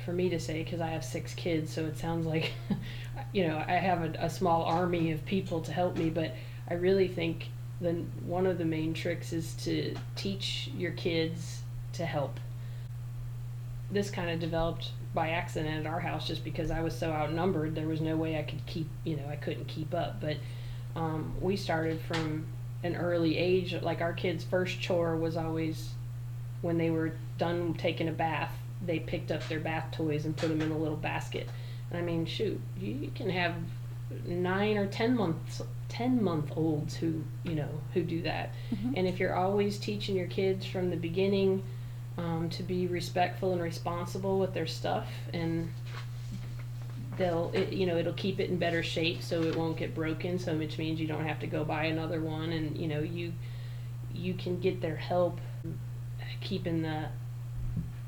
for 0.04 0.12
me 0.12 0.28
to 0.28 0.38
say 0.38 0.62
because 0.62 0.80
I 0.80 0.90
have 0.90 1.04
six 1.04 1.34
kids, 1.34 1.72
so 1.72 1.86
it 1.86 1.98
sounds 1.98 2.26
like, 2.26 2.52
you 3.32 3.48
know, 3.48 3.64
I 3.66 3.72
have 3.72 4.04
a, 4.04 4.26
a 4.26 4.30
small 4.30 4.62
army 4.62 5.10
of 5.10 5.24
people 5.24 5.60
to 5.62 5.72
help 5.72 5.96
me. 5.96 6.08
But 6.08 6.36
I 6.70 6.74
really 6.74 7.08
think 7.08 7.48
then 7.80 8.12
one 8.24 8.46
of 8.46 8.58
the 8.58 8.64
main 8.64 8.94
tricks 8.94 9.32
is 9.32 9.54
to 9.64 9.96
teach 10.14 10.70
your 10.76 10.92
kids 10.92 11.62
to 11.94 12.06
help. 12.06 12.38
This 13.94 14.10
kind 14.10 14.28
of 14.28 14.40
developed 14.40 14.90
by 15.14 15.30
accident 15.30 15.86
at 15.86 15.90
our 15.90 16.00
house 16.00 16.26
just 16.26 16.42
because 16.42 16.72
I 16.72 16.80
was 16.80 16.98
so 16.98 17.12
outnumbered. 17.12 17.76
There 17.76 17.86
was 17.86 18.00
no 18.00 18.16
way 18.16 18.36
I 18.36 18.42
could 18.42 18.66
keep, 18.66 18.88
you 19.04 19.16
know, 19.16 19.28
I 19.28 19.36
couldn't 19.36 19.68
keep 19.68 19.94
up. 19.94 20.20
But 20.20 20.36
um, 20.96 21.32
we 21.40 21.56
started 21.56 22.00
from 22.00 22.44
an 22.82 22.96
early 22.96 23.38
age. 23.38 23.72
Like 23.80 24.00
our 24.00 24.12
kids' 24.12 24.42
first 24.42 24.80
chore 24.80 25.16
was 25.16 25.36
always 25.36 25.90
when 26.60 26.76
they 26.76 26.90
were 26.90 27.12
done 27.38 27.74
taking 27.74 28.08
a 28.08 28.12
bath, 28.12 28.50
they 28.84 28.98
picked 28.98 29.30
up 29.30 29.46
their 29.48 29.60
bath 29.60 29.92
toys 29.92 30.24
and 30.24 30.36
put 30.36 30.48
them 30.48 30.60
in 30.60 30.72
a 30.72 30.76
little 30.78 30.96
basket. 30.96 31.48
And 31.90 31.98
I 31.98 32.02
mean, 32.02 32.26
shoot, 32.26 32.60
you 32.80 33.12
can 33.14 33.30
have 33.30 33.54
nine 34.26 34.76
or 34.76 34.86
ten 34.86 35.14
months, 35.14 35.62
ten 35.88 36.20
month 36.22 36.50
olds 36.56 36.96
who 36.96 37.22
you 37.44 37.54
know 37.54 37.68
who 37.92 38.02
do 38.02 38.22
that. 38.22 38.54
Mhm. 38.74 38.94
And 38.96 39.06
if 39.06 39.20
you're 39.20 39.36
always 39.36 39.78
teaching 39.78 40.16
your 40.16 40.26
kids 40.26 40.66
from 40.66 40.90
the 40.90 40.96
beginning 40.96 41.62
um, 42.18 42.48
to 42.50 42.62
be 42.62 42.86
respectful 42.86 43.52
and 43.52 43.62
responsible 43.62 44.38
with 44.38 44.54
their 44.54 44.66
stuff, 44.66 45.08
and 45.32 45.72
they'll, 47.16 47.50
it, 47.54 47.72
you 47.72 47.86
know, 47.86 47.96
it'll 47.96 48.12
keep 48.12 48.40
it 48.40 48.50
in 48.50 48.58
better 48.58 48.82
shape 48.82 49.22
so 49.22 49.42
it 49.42 49.56
won't 49.56 49.76
get 49.76 49.94
broken. 49.94 50.38
So 50.38 50.56
which 50.56 50.78
means 50.78 51.00
you 51.00 51.06
don't 51.06 51.24
have 51.24 51.40
to 51.40 51.46
go 51.46 51.64
buy 51.64 51.84
another 51.84 52.20
one, 52.20 52.52
and 52.52 52.76
you 52.76 52.88
know 52.88 53.00
you 53.00 53.32
you 54.12 54.34
can 54.34 54.60
get 54.60 54.80
their 54.80 54.96
help 54.96 55.40
keeping 56.40 56.82
the 56.82 57.06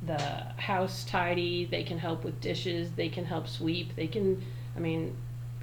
the 0.07 0.19
house 0.57 1.05
tidy. 1.05 1.65
They 1.65 1.83
can 1.83 1.99
help 1.99 2.25
with 2.25 2.41
dishes. 2.41 2.93
They 2.93 3.09
can 3.09 3.25
help 3.25 3.49
sweep. 3.49 3.97
They 3.97 4.07
can, 4.07 4.45
I 4.77 4.81
mean, 4.81 5.17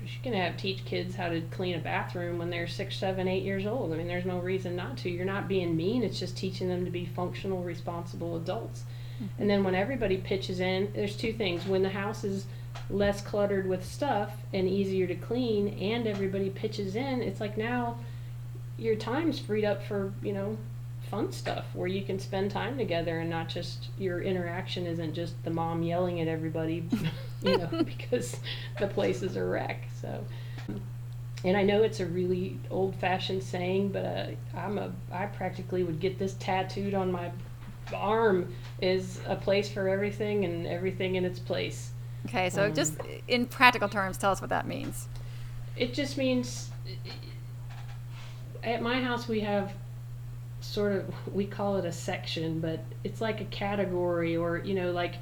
you 0.04 0.20
can 0.24 0.34
have 0.34 0.58
teach 0.58 0.86
kids 0.86 1.16
how 1.16 1.30
to 1.30 1.42
clean 1.52 1.76
a 1.76 1.80
bathroom 1.80 2.38
when 2.38 2.50
they're 2.50 2.68
six, 2.68 2.98
seven, 2.98 3.28
eight 3.28 3.44
years 3.44 3.66
old. 3.66 3.94
I 3.94 3.98
mean, 3.98 4.08
there's 4.08 4.26
no 4.26 4.40
reason 4.40 4.76
not 4.76 4.98
to. 5.00 5.10
You're 5.10 5.26
not 5.26 5.48
being 5.48 5.76
mean. 5.76 6.04
It's 6.04 6.20
just 6.20 6.38
teaching 6.38 6.70
them 6.70 6.86
to 6.86 6.92
be 6.92 7.06
functional, 7.06 7.64
responsible 7.64 8.36
adults. 8.36 8.84
Mm-hmm. 9.16 9.42
And 9.42 9.50
then 9.50 9.64
when 9.64 9.76
everybody 9.76 10.18
pitches 10.18 10.60
in, 10.60 10.92
there's 10.94 11.16
two 11.16 11.34
things. 11.34 11.66
When 11.66 11.84
the 11.84 11.90
house 11.90 12.24
is 12.24 12.46
less 12.90 13.22
cluttered 13.22 13.68
with 13.68 13.86
stuff 13.86 14.34
and 14.54 14.68
easier 14.68 15.08
to 15.08 15.16
clean, 15.16 15.70
and 15.80 16.08
everybody 16.08 16.50
pitches 16.50 16.96
in, 16.96 17.22
it's 17.22 17.40
like 17.40 17.58
now 17.58 17.98
your 18.78 18.96
time's 18.96 19.40
freed 19.40 19.66
up 19.66 19.84
for 19.84 20.14
you 20.22 20.34
know 20.34 20.58
fun 21.10 21.32
stuff 21.32 21.66
where 21.74 21.88
you 21.88 22.02
can 22.02 22.18
spend 22.18 22.50
time 22.50 22.78
together 22.78 23.20
and 23.20 23.30
not 23.30 23.48
just 23.48 23.90
your 24.00 24.22
interaction 24.22 24.88
isn't 24.88 25.14
just 25.14 25.42
the 25.44 25.50
mom 25.52 25.84
yelling 25.84 26.20
at 26.20 26.28
everybody, 26.28 26.84
you 27.50 27.58
know, 27.58 27.68
because 27.84 28.38
the 28.80 28.88
place 28.88 29.22
is 29.22 29.36
a 29.36 29.44
wreck. 29.44 29.88
So, 30.02 30.24
and 31.44 31.58
I 31.58 31.64
know 31.64 31.84
it's 31.84 32.00
a 32.00 32.06
really 32.06 32.60
old-fashioned 32.72 33.44
saying, 33.44 33.90
but 33.90 34.06
uh, 34.06 34.28
I'm 34.56 34.78
a 34.78 34.92
I 35.12 35.26
practically 35.26 35.84
would 35.84 36.00
get 36.00 36.18
this 36.18 36.36
tattooed 36.40 36.94
on 36.94 37.12
my 37.12 37.32
arm 37.94 38.54
is 38.82 39.20
a 39.28 39.36
place 39.36 39.70
for 39.70 39.90
everything 39.90 40.46
and 40.46 40.66
everything 40.66 41.16
in 41.16 41.26
its 41.26 41.40
place. 41.40 41.92
Okay, 42.28 42.50
so 42.50 42.66
Um, 42.66 42.74
just 42.74 42.96
in 43.28 43.46
practical 43.46 43.90
terms, 43.90 44.18
tell 44.18 44.32
us 44.32 44.40
what 44.40 44.50
that 44.50 44.66
means. 44.66 45.10
It 45.76 45.94
just 45.94 46.18
means 46.18 46.72
at 48.64 48.82
my 48.82 49.02
house 49.02 49.28
we 49.28 49.42
have 49.42 49.74
sort 50.62 50.94
of 50.94 51.34
we 51.34 51.46
call 51.46 51.76
it 51.78 51.86
a 51.86 51.92
section, 51.92 52.60
but 52.62 52.80
it's 53.04 53.20
like 53.20 53.42
a 53.42 53.46
category 53.46 54.38
or 54.38 54.60
you 54.60 54.74
know 54.74 54.92
like 54.92 55.16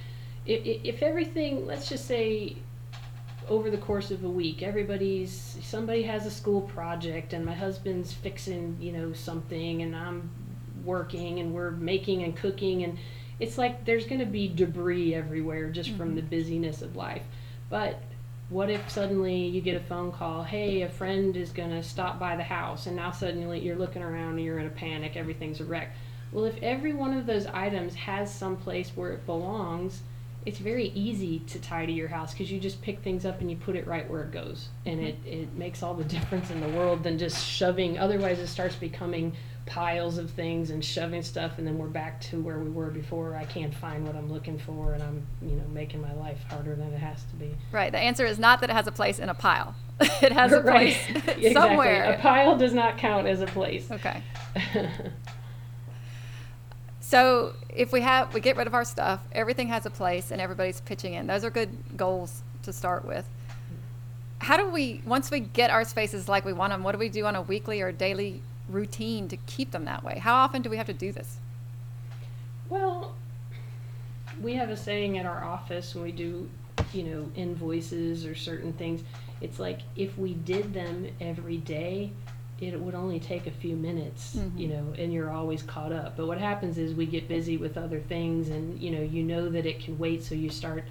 if 0.45 0.81
if 0.83 1.03
everything 1.03 1.65
let's 1.65 1.87
just 1.87 2.05
say 2.05 2.55
over 3.49 3.69
the 3.69 3.77
course 3.77 4.11
of 4.11 4.23
a 4.23 4.29
week 4.29 4.63
everybody's 4.63 5.57
somebody 5.61 6.03
has 6.03 6.25
a 6.25 6.31
school 6.31 6.61
project 6.61 7.33
and 7.33 7.45
my 7.45 7.53
husband's 7.53 8.13
fixing 8.13 8.77
you 8.79 8.91
know 8.91 9.13
something 9.13 9.81
and 9.81 9.95
I'm 9.95 10.29
working 10.83 11.39
and 11.39 11.53
we're 11.53 11.71
making 11.71 12.23
and 12.23 12.35
cooking 12.35 12.83
and 12.83 12.97
it's 13.39 13.57
like 13.57 13.85
there's 13.85 14.05
going 14.05 14.19
to 14.19 14.25
be 14.25 14.47
debris 14.47 15.13
everywhere 15.13 15.69
just 15.69 15.91
from 15.91 16.11
Mhm. 16.11 16.15
the 16.15 16.21
busyness 16.23 16.81
of 16.81 16.95
life 16.95 17.23
but 17.69 18.01
what 18.49 18.69
if 18.69 18.89
suddenly 18.89 19.45
you 19.47 19.61
get 19.61 19.75
a 19.75 19.83
phone 19.85 20.11
call 20.11 20.43
hey 20.43 20.81
a 20.81 20.89
friend 20.89 21.37
is 21.37 21.51
going 21.51 21.69
to 21.69 21.83
stop 21.83 22.19
by 22.19 22.35
the 22.35 22.43
house 22.43 22.87
and 22.87 22.95
now 22.95 23.11
suddenly 23.11 23.59
you're 23.59 23.75
looking 23.75 24.01
around 24.01 24.31
and 24.37 24.41
you're 24.41 24.59
in 24.59 24.65
a 24.67 24.71
panic 24.71 25.15
everything's 25.15 25.59
a 25.59 25.65
wreck 25.65 25.89
well 26.31 26.45
if 26.45 26.57
every 26.63 26.93
one 26.93 27.13
of 27.13 27.25
those 27.25 27.45
items 27.47 27.93
has 27.93 28.33
some 28.33 28.55
place 28.57 28.91
where 28.95 29.11
it 29.11 29.25
belongs 29.25 30.01
it's 30.45 30.59
very 30.59 30.87
easy 30.89 31.39
to 31.39 31.59
tidy 31.59 31.93
your 31.93 32.07
house 32.07 32.31
because 32.31 32.51
you 32.51 32.59
just 32.59 32.81
pick 32.81 32.99
things 33.03 33.25
up 33.25 33.41
and 33.41 33.49
you 33.51 33.57
put 33.57 33.75
it 33.75 33.85
right 33.87 34.09
where 34.09 34.23
it 34.23 34.31
goes 34.31 34.69
and 34.85 34.99
mm-hmm. 34.99 35.27
it, 35.27 35.31
it 35.41 35.53
makes 35.53 35.83
all 35.83 35.93
the 35.93 36.03
difference 36.03 36.49
in 36.49 36.59
the 36.61 36.69
world 36.69 37.03
than 37.03 37.17
just 37.17 37.45
shoving 37.45 37.97
otherwise 37.99 38.39
it 38.39 38.47
starts 38.47 38.75
becoming 38.75 39.31
piles 39.67 40.17
of 40.17 40.31
things 40.31 40.71
and 40.71 40.83
shoving 40.83 41.21
stuff 41.21 41.59
and 41.59 41.67
then 41.67 41.77
we're 41.77 41.85
back 41.87 42.19
to 42.19 42.41
where 42.41 42.57
we 42.57 42.69
were 42.69 42.89
before 42.89 43.35
i 43.35 43.45
can't 43.45 43.73
find 43.75 44.05
what 44.05 44.15
i'm 44.15 44.31
looking 44.31 44.57
for 44.57 44.93
and 44.93 45.03
i'm 45.03 45.25
you 45.41 45.55
know 45.55 45.63
making 45.71 46.01
my 46.01 46.13
life 46.15 46.39
harder 46.49 46.75
than 46.75 46.91
it 46.91 46.97
has 46.99 47.23
to 47.25 47.35
be 47.35 47.51
Right. 47.71 47.91
The 47.91 47.99
answer 47.99 48.25
is 48.25 48.39
not 48.39 48.59
that 48.61 48.69
it 48.69 48.73
has 48.73 48.87
a 48.87 48.91
place 48.91 49.19
in 49.19 49.29
a 49.29 49.33
pile. 49.35 49.75
it 50.21 50.31
has 50.31 50.51
a 50.53 50.61
Right. 50.61 50.95
place 50.95 50.97
Exactly. 51.27 51.53
somewhere. 51.53 52.15
a 52.15 52.17
pile 52.19 52.57
does 52.57 52.73
not 52.73 52.97
count 52.97 53.27
as 53.27 53.41
a 53.41 53.45
place 53.47 53.89
Okay. 53.91 54.23
So 57.11 57.55
if 57.67 57.91
we 57.91 57.99
have 57.99 58.33
we 58.33 58.39
get 58.39 58.55
rid 58.55 58.67
of 58.67 58.73
our 58.73 58.85
stuff, 58.85 59.19
everything 59.33 59.67
has 59.67 59.85
a 59.85 59.89
place 59.89 60.31
and 60.31 60.39
everybody's 60.39 60.79
pitching 60.79 61.13
in. 61.13 61.27
Those 61.27 61.43
are 61.43 61.49
good 61.49 61.97
goals 61.97 62.41
to 62.63 62.71
start 62.71 63.03
with. 63.03 63.27
How 64.39 64.55
do 64.55 64.69
we 64.69 65.01
once 65.05 65.29
we 65.29 65.41
get 65.41 65.71
our 65.71 65.83
spaces 65.83 66.29
like 66.29 66.45
we 66.45 66.53
want 66.53 66.71
them, 66.71 66.83
what 66.85 66.93
do 66.93 66.97
we 66.97 67.09
do 67.09 67.25
on 67.25 67.35
a 67.35 67.41
weekly 67.41 67.81
or 67.81 67.91
daily 67.91 68.41
routine 68.69 69.27
to 69.27 69.35
keep 69.45 69.71
them 69.71 69.83
that 69.83 70.05
way? 70.05 70.19
How 70.19 70.35
often 70.35 70.61
do 70.61 70.69
we 70.69 70.77
have 70.77 70.85
to 70.85 70.93
do 70.93 71.11
this? 71.11 71.39
Well, 72.69 73.13
we 74.41 74.53
have 74.53 74.69
a 74.69 74.77
saying 74.77 75.17
at 75.17 75.25
our 75.25 75.43
office 75.43 75.93
when 75.93 76.05
we 76.05 76.13
do, 76.13 76.49
you 76.93 77.03
know, 77.03 77.29
invoices 77.35 78.25
or 78.25 78.35
certain 78.35 78.71
things. 78.71 79.03
It's 79.41 79.59
like 79.59 79.81
if 79.97 80.17
we 80.17 80.35
did 80.35 80.73
them 80.73 81.07
every 81.19 81.57
day, 81.57 82.13
it 82.61 82.79
would 82.79 82.93
only 82.93 83.19
take 83.19 83.47
a 83.47 83.51
few 83.51 83.75
minutes, 83.75 84.37
you 84.55 84.67
Mhm. 84.67 84.69
know, 84.69 84.93
and 84.97 85.11
you're 85.11 85.31
always 85.31 85.63
caught 85.63 85.91
up. 85.91 86.15
But 86.15 86.27
what 86.27 86.37
happens 86.37 86.77
is 86.77 86.93
we 86.93 87.07
get 87.07 87.27
busy 87.27 87.57
with 87.57 87.75
other 87.75 87.99
things 87.99 88.49
and, 88.49 88.79
you 88.79 88.91
know, 88.91 89.01
you 89.01 89.23
know 89.23 89.49
that 89.49 89.65
it 89.65 89.79
can 89.79 89.97
wait, 89.97 90.23
so 90.23 90.35
you 90.35 90.49
start 90.49 90.83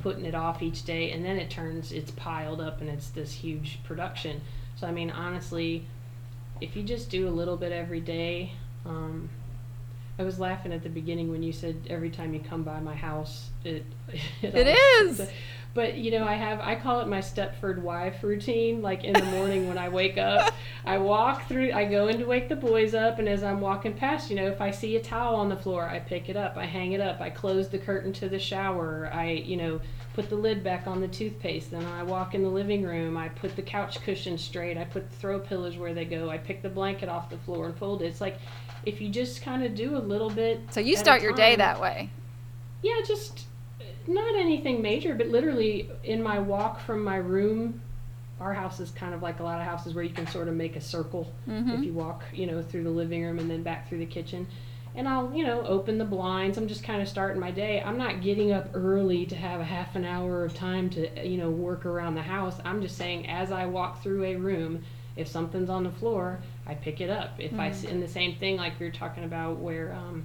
putting 0.00 0.24
it 0.24 0.34
off 0.34 0.62
each 0.62 0.84
day 0.84 1.10
and 1.10 1.24
then 1.24 1.36
it 1.36 1.50
turns 1.50 1.90
it's 1.92 2.12
piled 2.12 2.60
up 2.60 2.80
and 2.80 2.88
it's 2.88 3.10
this 3.10 3.32
huge 3.32 3.78
production. 3.84 4.40
So 4.76 4.86
I 4.86 4.90
mean, 4.92 5.10
honestly, 5.10 5.84
if 6.60 6.74
you 6.76 6.82
just 6.82 7.10
do 7.10 7.28
a 7.28 7.30
little 7.30 7.56
bit 7.56 7.72
every 7.72 8.00
day, 8.00 8.52
um, 8.86 9.28
I 10.18 10.22
was 10.24 10.38
laughing 10.40 10.72
at 10.72 10.82
the 10.82 10.88
beginning 10.88 11.30
when 11.30 11.42
you 11.42 11.52
said 11.52 11.76
every 11.90 12.10
time 12.10 12.32
you 12.32 12.40
come 12.40 12.62
by 12.62 12.80
my 12.80 12.94
house, 12.94 13.50
it 13.64 13.84
It 14.42 14.54
always- 14.54 15.20
is. 15.20 15.28
But 15.78 15.96
you 15.96 16.10
know, 16.10 16.26
I 16.26 16.34
have 16.34 16.58
I 16.58 16.74
call 16.74 16.98
it 16.98 17.06
my 17.06 17.20
Stepford 17.20 17.80
wife 17.80 18.24
routine. 18.24 18.82
Like 18.82 19.04
in 19.04 19.12
the 19.12 19.24
morning 19.26 19.68
when 19.68 19.78
I 19.78 19.88
wake 19.88 20.18
up, 20.18 20.52
I 20.84 20.98
walk 20.98 21.46
through. 21.46 21.70
I 21.70 21.84
go 21.84 22.08
in 22.08 22.18
to 22.18 22.24
wake 22.24 22.48
the 22.48 22.56
boys 22.56 22.94
up, 22.94 23.20
and 23.20 23.28
as 23.28 23.44
I'm 23.44 23.60
walking 23.60 23.94
past, 23.94 24.28
you 24.28 24.34
know, 24.34 24.48
if 24.48 24.60
I 24.60 24.72
see 24.72 24.96
a 24.96 25.00
towel 25.00 25.36
on 25.36 25.48
the 25.48 25.56
floor, 25.56 25.88
I 25.88 26.00
pick 26.00 26.28
it 26.28 26.36
up, 26.36 26.56
I 26.56 26.66
hang 26.66 26.94
it 26.94 27.00
up, 27.00 27.20
I 27.20 27.30
close 27.30 27.68
the 27.68 27.78
curtain 27.78 28.12
to 28.14 28.28
the 28.28 28.40
shower, 28.40 29.08
I 29.12 29.30
you 29.30 29.56
know 29.56 29.80
put 30.14 30.28
the 30.28 30.34
lid 30.34 30.64
back 30.64 30.88
on 30.88 31.00
the 31.00 31.06
toothpaste. 31.06 31.70
Then 31.70 31.84
I 31.84 32.02
walk 32.02 32.34
in 32.34 32.42
the 32.42 32.48
living 32.48 32.82
room, 32.82 33.16
I 33.16 33.28
put 33.28 33.54
the 33.54 33.62
couch 33.62 34.00
cushion 34.02 34.36
straight, 34.36 34.76
I 34.76 34.82
put 34.82 35.08
the 35.08 35.16
throw 35.18 35.38
pillows 35.38 35.76
where 35.76 35.94
they 35.94 36.06
go, 36.06 36.28
I 36.28 36.38
pick 36.38 36.60
the 36.60 36.68
blanket 36.68 37.08
off 37.08 37.30
the 37.30 37.38
floor 37.38 37.66
and 37.66 37.76
fold 37.76 38.02
it. 38.02 38.06
It's 38.06 38.20
like 38.20 38.40
if 38.84 39.00
you 39.00 39.10
just 39.10 39.42
kind 39.42 39.62
of 39.62 39.76
do 39.76 39.96
a 39.96 40.02
little 40.02 40.30
bit. 40.30 40.60
So 40.70 40.80
you 40.80 40.96
start 40.96 41.22
your 41.22 41.34
day 41.34 41.54
that 41.54 41.80
way. 41.80 42.10
yeah, 42.82 43.00
just 43.06 43.47
not 44.08 44.34
anything 44.36 44.80
major, 44.82 45.14
but 45.14 45.28
literally 45.28 45.90
in 46.04 46.22
my 46.22 46.38
walk 46.38 46.80
from 46.80 47.04
my 47.04 47.16
room 47.16 47.80
our 48.40 48.54
house 48.54 48.78
is 48.78 48.92
kind 48.92 49.12
of 49.14 49.20
like 49.20 49.40
a 49.40 49.42
lot 49.42 49.60
of 49.60 49.66
houses 49.66 49.94
where 49.94 50.04
you 50.04 50.14
can 50.14 50.24
sort 50.28 50.46
of 50.46 50.54
make 50.54 50.76
a 50.76 50.80
circle 50.80 51.32
Mhm. 51.48 51.74
if 51.76 51.84
you 51.84 51.92
walk, 51.92 52.22
you 52.32 52.46
know, 52.46 52.62
through 52.62 52.84
the 52.84 52.90
living 52.90 53.24
room 53.24 53.40
and 53.40 53.50
then 53.50 53.64
back 53.64 53.88
through 53.88 53.98
the 53.98 54.06
kitchen. 54.06 54.46
And 54.94 55.08
I'll, 55.08 55.32
you 55.34 55.44
know, 55.44 55.64
open 55.66 55.98
the 55.98 56.04
blinds. 56.04 56.56
I'm 56.56 56.68
just 56.68 56.84
kind 56.84 57.02
of 57.02 57.08
starting 57.08 57.40
my 57.40 57.50
day. 57.50 57.82
I'm 57.84 57.98
not 57.98 58.20
getting 58.22 58.52
up 58.52 58.68
early 58.74 59.26
to 59.26 59.34
have 59.34 59.60
a 59.60 59.64
half 59.64 59.96
an 59.96 60.04
hour 60.04 60.44
of 60.44 60.54
time 60.54 60.88
to, 60.90 61.26
you 61.28 61.36
know, 61.36 61.50
work 61.50 61.84
around 61.84 62.14
the 62.14 62.22
house. 62.22 62.60
I'm 62.64 62.80
just 62.80 62.96
saying 62.96 63.28
as 63.28 63.50
I 63.50 63.66
walk 63.66 64.04
through 64.04 64.22
a 64.22 64.36
room, 64.36 64.84
if 65.16 65.26
something's 65.26 65.68
on 65.68 65.82
the 65.82 65.90
floor, 65.90 66.38
I 66.64 66.74
pick 66.74 67.00
it 67.00 67.10
up. 67.10 67.30
If 67.40 67.54
I 67.54 67.66
Mhm. 67.70 67.70
s 67.70 67.82
in 67.82 67.98
the 67.98 68.06
same 68.08 68.36
thing 68.36 68.56
like 68.56 68.78
were 68.78 68.90
talking 68.90 69.24
about 69.24 69.58
where 69.58 69.92
um 69.94 70.24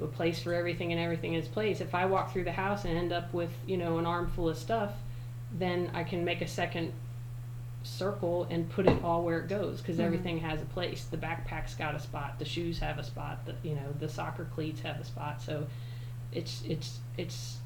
a 0.00 0.06
place 0.06 0.42
for 0.42 0.52
everything 0.54 0.92
and 0.92 1.00
everything 1.00 1.34
in 1.34 1.40
its 1.40 1.48
place. 1.48 1.80
If 1.80 1.94
I 1.94 2.06
walk 2.06 2.32
through 2.32 2.44
the 2.44 2.52
house 2.52 2.84
and 2.84 2.96
end 2.96 3.12
up 3.12 3.32
with, 3.32 3.50
you 3.66 3.76
know, 3.76 3.98
an 3.98 4.06
armful 4.06 4.48
of 4.48 4.56
stuff, 4.58 4.92
then 5.58 5.90
I 5.94 6.04
can 6.04 6.24
make 6.24 6.42
a 6.42 6.46
second 6.48 6.92
circle 7.82 8.46
and 8.50 8.68
put 8.68 8.86
it 8.86 9.02
all 9.04 9.22
where 9.22 9.38
it 9.40 9.48
goes 9.48 9.80
because 9.80 9.98
Mhm. 9.98 10.04
everything 10.04 10.38
has 10.40 10.60
a 10.60 10.64
place. 10.66 11.04
The 11.04 11.16
backpack's 11.16 11.74
got 11.74 11.94
a 11.94 12.00
spot, 12.00 12.38
the 12.38 12.44
shoes 12.44 12.80
have 12.80 12.98
a 12.98 13.04
spot, 13.04 13.46
the 13.46 13.54
you 13.62 13.74
know, 13.76 13.92
the 13.98 14.08
soccer 14.08 14.44
cleats 14.54 14.80
have 14.80 14.98
a 15.00 15.04
spot. 15.04 15.40
So 15.40 15.66
it's 16.32 16.62
it's 16.66 17.00
it's 17.16 17.58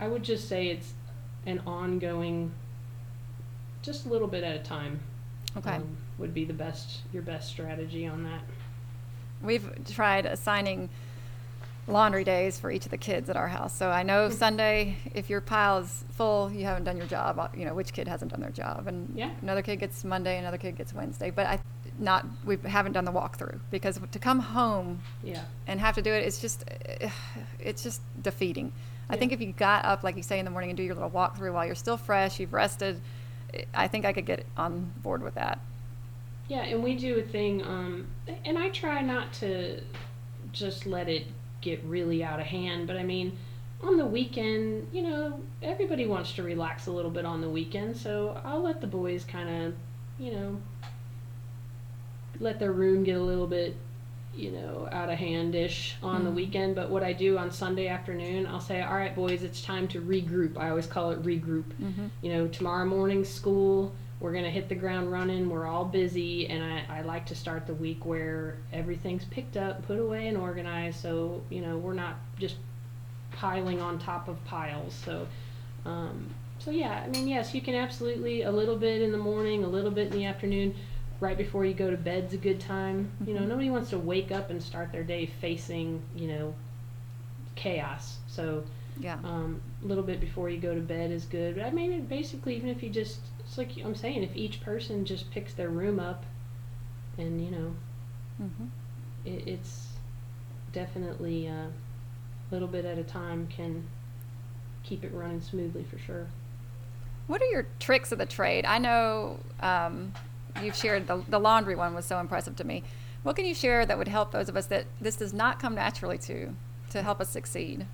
I 0.00 0.08
would 0.08 0.24
just 0.24 0.48
say 0.48 0.66
it's 0.68 0.92
an 1.46 1.60
ongoing 1.60 2.52
just 3.82 4.04
a 4.06 4.08
little 4.08 4.28
bit 4.28 4.42
at 4.44 4.56
a 4.56 4.62
time. 4.62 5.00
Okay. 5.56 5.76
um, 5.76 5.96
would 6.18 6.34
be 6.34 6.44
the 6.44 6.52
best 6.54 7.02
your 7.12 7.22
best 7.22 7.48
strategy 7.48 8.06
on 8.06 8.24
that. 8.24 8.42
We've 9.42 9.70
tried 9.86 10.26
assigning 10.26 10.88
laundry 11.88 12.22
days 12.24 12.58
for 12.60 12.70
each 12.70 12.84
of 12.84 12.90
the 12.90 12.96
kids 12.96 13.28
at 13.28 13.36
our 13.36 13.48
house. 13.48 13.76
So 13.76 13.90
I 13.90 14.02
know 14.02 14.30
Sunday, 14.30 14.96
if 15.14 15.28
your 15.28 15.40
pile 15.40 15.78
is 15.78 16.04
full, 16.12 16.50
you 16.50 16.64
haven't 16.64 16.84
done 16.84 16.96
your 16.96 17.06
job. 17.06 17.38
uh, 17.38 17.48
You 17.56 17.64
know 17.64 17.74
which 17.74 17.92
kid 17.92 18.06
hasn't 18.06 18.30
done 18.30 18.40
their 18.40 18.50
job, 18.50 18.86
and 18.86 19.12
Yeah. 19.16 19.30
another 19.42 19.62
kid 19.62 19.80
gets 19.80 20.04
Monday, 20.04 20.38
another 20.38 20.58
kid 20.58 20.76
gets 20.76 20.92
Wednesday. 20.92 21.30
But 21.30 21.46
I 21.46 21.58
not 21.98 22.24
we 22.44 22.56
haven't 22.64 22.92
done 22.92 23.04
the 23.04 23.12
walkthrough 23.12 23.58
because 23.70 24.00
to 24.12 24.18
come 24.18 24.38
home 24.40 25.00
Yeah. 25.22 25.42
and 25.66 25.78
have 25.80 25.94
to 25.96 26.02
do 26.02 26.10
it, 26.12 26.24
it's 26.24 26.40
just 26.40 26.64
it's 27.58 27.82
just 27.82 28.00
defeating. 28.22 28.72
I 29.10 29.16
think 29.16 29.32
if 29.32 29.40
you 29.42 29.52
got 29.52 29.84
up 29.84 30.02
like 30.04 30.16
you 30.16 30.22
say 30.22 30.38
in 30.38 30.44
the 30.46 30.50
morning 30.50 30.70
and 30.70 30.76
do 30.76 30.82
your 30.82 30.94
little 30.94 31.10
walkthrough 31.10 31.52
while 31.52 31.66
you're 31.66 31.74
still 31.74 31.98
fresh, 31.98 32.40
you've 32.40 32.52
rested, 32.54 32.98
I 33.74 33.86
think 33.88 34.06
I 34.06 34.12
could 34.14 34.24
get 34.24 34.46
on 34.56 34.92
board 35.02 35.22
with 35.22 35.34
that. 35.34 35.58
Yeah, 36.48 36.62
and 36.62 36.82
we 36.82 36.94
do 36.96 37.18
a 37.18 37.22
thing, 37.22 37.62
um, 37.62 38.06
and 38.46 38.58
I 38.58 38.70
try 38.70 39.02
not 39.02 39.32
to 39.34 39.82
just 40.52 40.86
let 40.86 41.08
it 41.08 41.26
get 41.62 41.82
really 41.84 42.22
out 42.22 42.38
of 42.40 42.46
hand, 42.46 42.86
but 42.86 42.96
I 42.96 43.02
mean, 43.04 43.38
on 43.82 43.96
the 43.96 44.04
weekend, 44.06 44.86
you 44.92 45.02
know, 45.02 45.40
everybody 45.62 46.06
wants 46.06 46.32
to 46.34 46.42
relax 46.42 46.86
a 46.86 46.92
little 46.92 47.10
bit 47.10 47.24
on 47.24 47.40
the 47.40 47.48
weekend, 47.48 47.96
so 47.96 48.40
I'll 48.44 48.60
let 48.62 48.80
the 48.80 48.86
boys 48.86 49.24
kind 49.24 49.48
of, 49.48 49.74
you 50.18 50.32
know, 50.32 50.60
let 52.40 52.58
their 52.58 52.72
room 52.72 53.04
get 53.04 53.16
a 53.16 53.22
little 53.22 53.46
bit, 53.46 53.76
you 54.34 54.50
know, 54.50 54.88
out 54.92 55.08
of 55.10 55.18
handish 55.18 55.96
on 56.02 56.24
the 56.24 56.30
Mhm. 56.30 56.34
weekend. 56.34 56.74
But 56.74 56.90
what 56.90 57.02
I 57.02 57.12
do 57.12 57.38
on 57.38 57.50
Sunday 57.50 57.88
afternoon, 57.88 58.46
I'll 58.46 58.60
say, 58.60 58.82
all 58.82 58.94
right, 58.94 59.14
boys, 59.14 59.42
it's 59.42 59.62
time 59.62 59.86
to 59.88 60.00
regroup. 60.00 60.56
I 60.56 60.70
always 60.70 60.86
call 60.86 61.10
it 61.10 61.22
regroup 61.22 61.64
Mm-hmm. 61.80 62.06
you 62.22 62.32
know, 62.32 62.48
tomorrow 62.48 62.86
morning 62.86 63.24
school, 63.24 63.92
we're 64.22 64.30
going 64.30 64.44
to 64.44 64.50
hit 64.50 64.68
the 64.68 64.74
ground 64.76 65.10
running. 65.10 65.50
We're 65.50 65.66
all 65.66 65.84
busy, 65.84 66.46
and 66.46 66.62
I, 66.62 66.98
I 66.98 67.02
like 67.02 67.26
to 67.26 67.34
start 67.34 67.66
the 67.66 67.74
week 67.74 68.06
where 68.06 68.56
everything's 68.72 69.24
picked 69.24 69.56
up, 69.56 69.84
put 69.84 69.98
away, 69.98 70.28
and 70.28 70.36
organized 70.38 71.00
so, 71.00 71.42
you 71.50 71.60
know, 71.60 71.76
we're 71.76 71.92
not 71.92 72.14
just 72.38 72.54
piling 73.32 73.80
on 73.80 73.98
top 73.98 74.28
of 74.28 74.42
piles. 74.44 74.94
So, 75.04 75.26
um, 75.84 76.28
so 76.60 76.70
yeah, 76.70 77.02
I 77.04 77.08
mean, 77.08 77.26
yes, 77.26 77.52
you 77.52 77.60
can 77.60 77.74
absolutely 77.74 78.42
a 78.42 78.50
little 78.52 78.76
bit 78.76 79.02
in 79.02 79.10
the 79.10 79.18
morning, 79.18 79.64
a 79.64 79.68
little 79.68 79.90
bit 79.90 80.12
in 80.12 80.12
the 80.12 80.24
afternoon. 80.24 80.76
Right 81.18 81.36
before 81.36 81.64
you 81.64 81.74
go 81.74 81.90
to 81.90 81.96
bed's 81.96 82.32
a 82.32 82.36
good 82.36 82.60
time. 82.60 83.10
You 83.26 83.34
know, 83.34 83.40
Mhm. 83.42 83.48
nobody 83.48 83.70
wants 83.70 83.90
to 83.90 83.98
wake 83.98 84.30
up 84.30 84.50
and 84.50 84.62
start 84.62 84.92
their 84.92 85.04
day 85.04 85.26
facing, 85.26 86.00
you 86.14 86.28
know, 86.28 86.54
chaos. 87.56 88.18
So, 88.28 88.62
Yeah. 89.02 89.18
um, 89.24 89.60
a 89.82 89.86
little 89.86 90.04
bit 90.04 90.20
before 90.20 90.48
you 90.48 90.58
go 90.58 90.74
to 90.74 90.80
bed 90.80 91.10
is 91.10 91.24
good. 91.24 91.56
But 91.56 91.64
I 91.64 91.70
mean, 91.70 92.04
basically, 92.06 92.56
even 92.56 92.68
if 92.68 92.82
you 92.82 92.88
just, 92.88 93.18
it's 93.40 93.58
like 93.58 93.70
I'm 93.84 93.94
saying, 93.94 94.22
if 94.22 94.34
each 94.36 94.60
person 94.60 95.04
just 95.04 95.30
picks 95.30 95.54
their 95.54 95.70
room 95.70 95.98
up, 95.98 96.24
and 97.18 97.44
you 97.44 97.50
know, 97.50 97.74
mm-hmm. 98.40 98.66
it, 99.24 99.48
it's 99.48 99.88
definitely 100.72 101.46
a 101.48 101.68
little 102.50 102.68
bit 102.68 102.84
at 102.84 102.98
a 102.98 103.02
time 103.02 103.48
can 103.48 103.84
keep 104.84 105.04
it 105.04 105.12
running 105.12 105.40
smoothly 105.40 105.84
for 105.84 105.98
sure. 105.98 106.28
What 107.26 107.42
are 107.42 107.46
your 107.46 107.66
tricks 107.80 108.12
of 108.12 108.18
the 108.18 108.26
trade? 108.26 108.64
I 108.64 108.78
know 108.78 109.38
um, 109.60 110.12
you've 110.62 110.76
shared 110.76 111.06
the, 111.06 111.24
the 111.28 111.38
laundry 111.38 111.76
one 111.76 111.94
was 111.94 112.04
so 112.04 112.18
impressive 112.18 112.56
to 112.56 112.64
me. 112.64 112.82
What 113.22 113.36
can 113.36 113.46
you 113.46 113.54
share 113.54 113.86
that 113.86 113.96
would 113.96 114.08
help 114.08 114.32
those 114.32 114.48
of 114.48 114.56
us 114.56 114.66
that 114.66 114.86
this 115.00 115.16
does 115.16 115.32
not 115.32 115.60
come 115.60 115.74
naturally 115.74 116.18
to 116.18 116.54
to 116.90 117.02
help 117.02 117.20
us 117.20 117.30
succeed? 117.30 117.86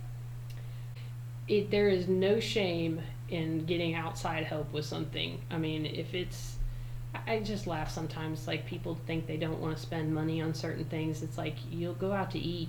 It 1.49 1.71
there 1.71 1.89
is 1.89 2.09
no 2.09 2.41
shame 2.41 3.01
in 3.31 3.65
getting 3.67 3.95
outside 3.95 4.45
help 4.45 4.73
with 4.73 4.85
something. 4.85 5.41
I 5.51 5.59
mean, 5.59 5.87
if 5.87 6.15
it's 6.15 6.57
I 7.27 7.41
just 7.41 7.67
laugh 7.67 7.91
sometimes 7.91 8.47
like 8.47 8.67
people 8.67 8.99
think 9.07 9.27
they 9.27 9.37
don't 9.39 9.61
want 9.61 9.77
to 9.77 9.83
spend 9.83 10.15
money 10.15 10.41
on 10.43 10.55
certain 10.55 10.85
things. 10.85 11.23
It's 11.23 11.39
like 11.39 11.57
you'll 11.71 11.95
go 11.95 12.13
out 12.13 12.31
to 12.33 12.39
eat 12.39 12.69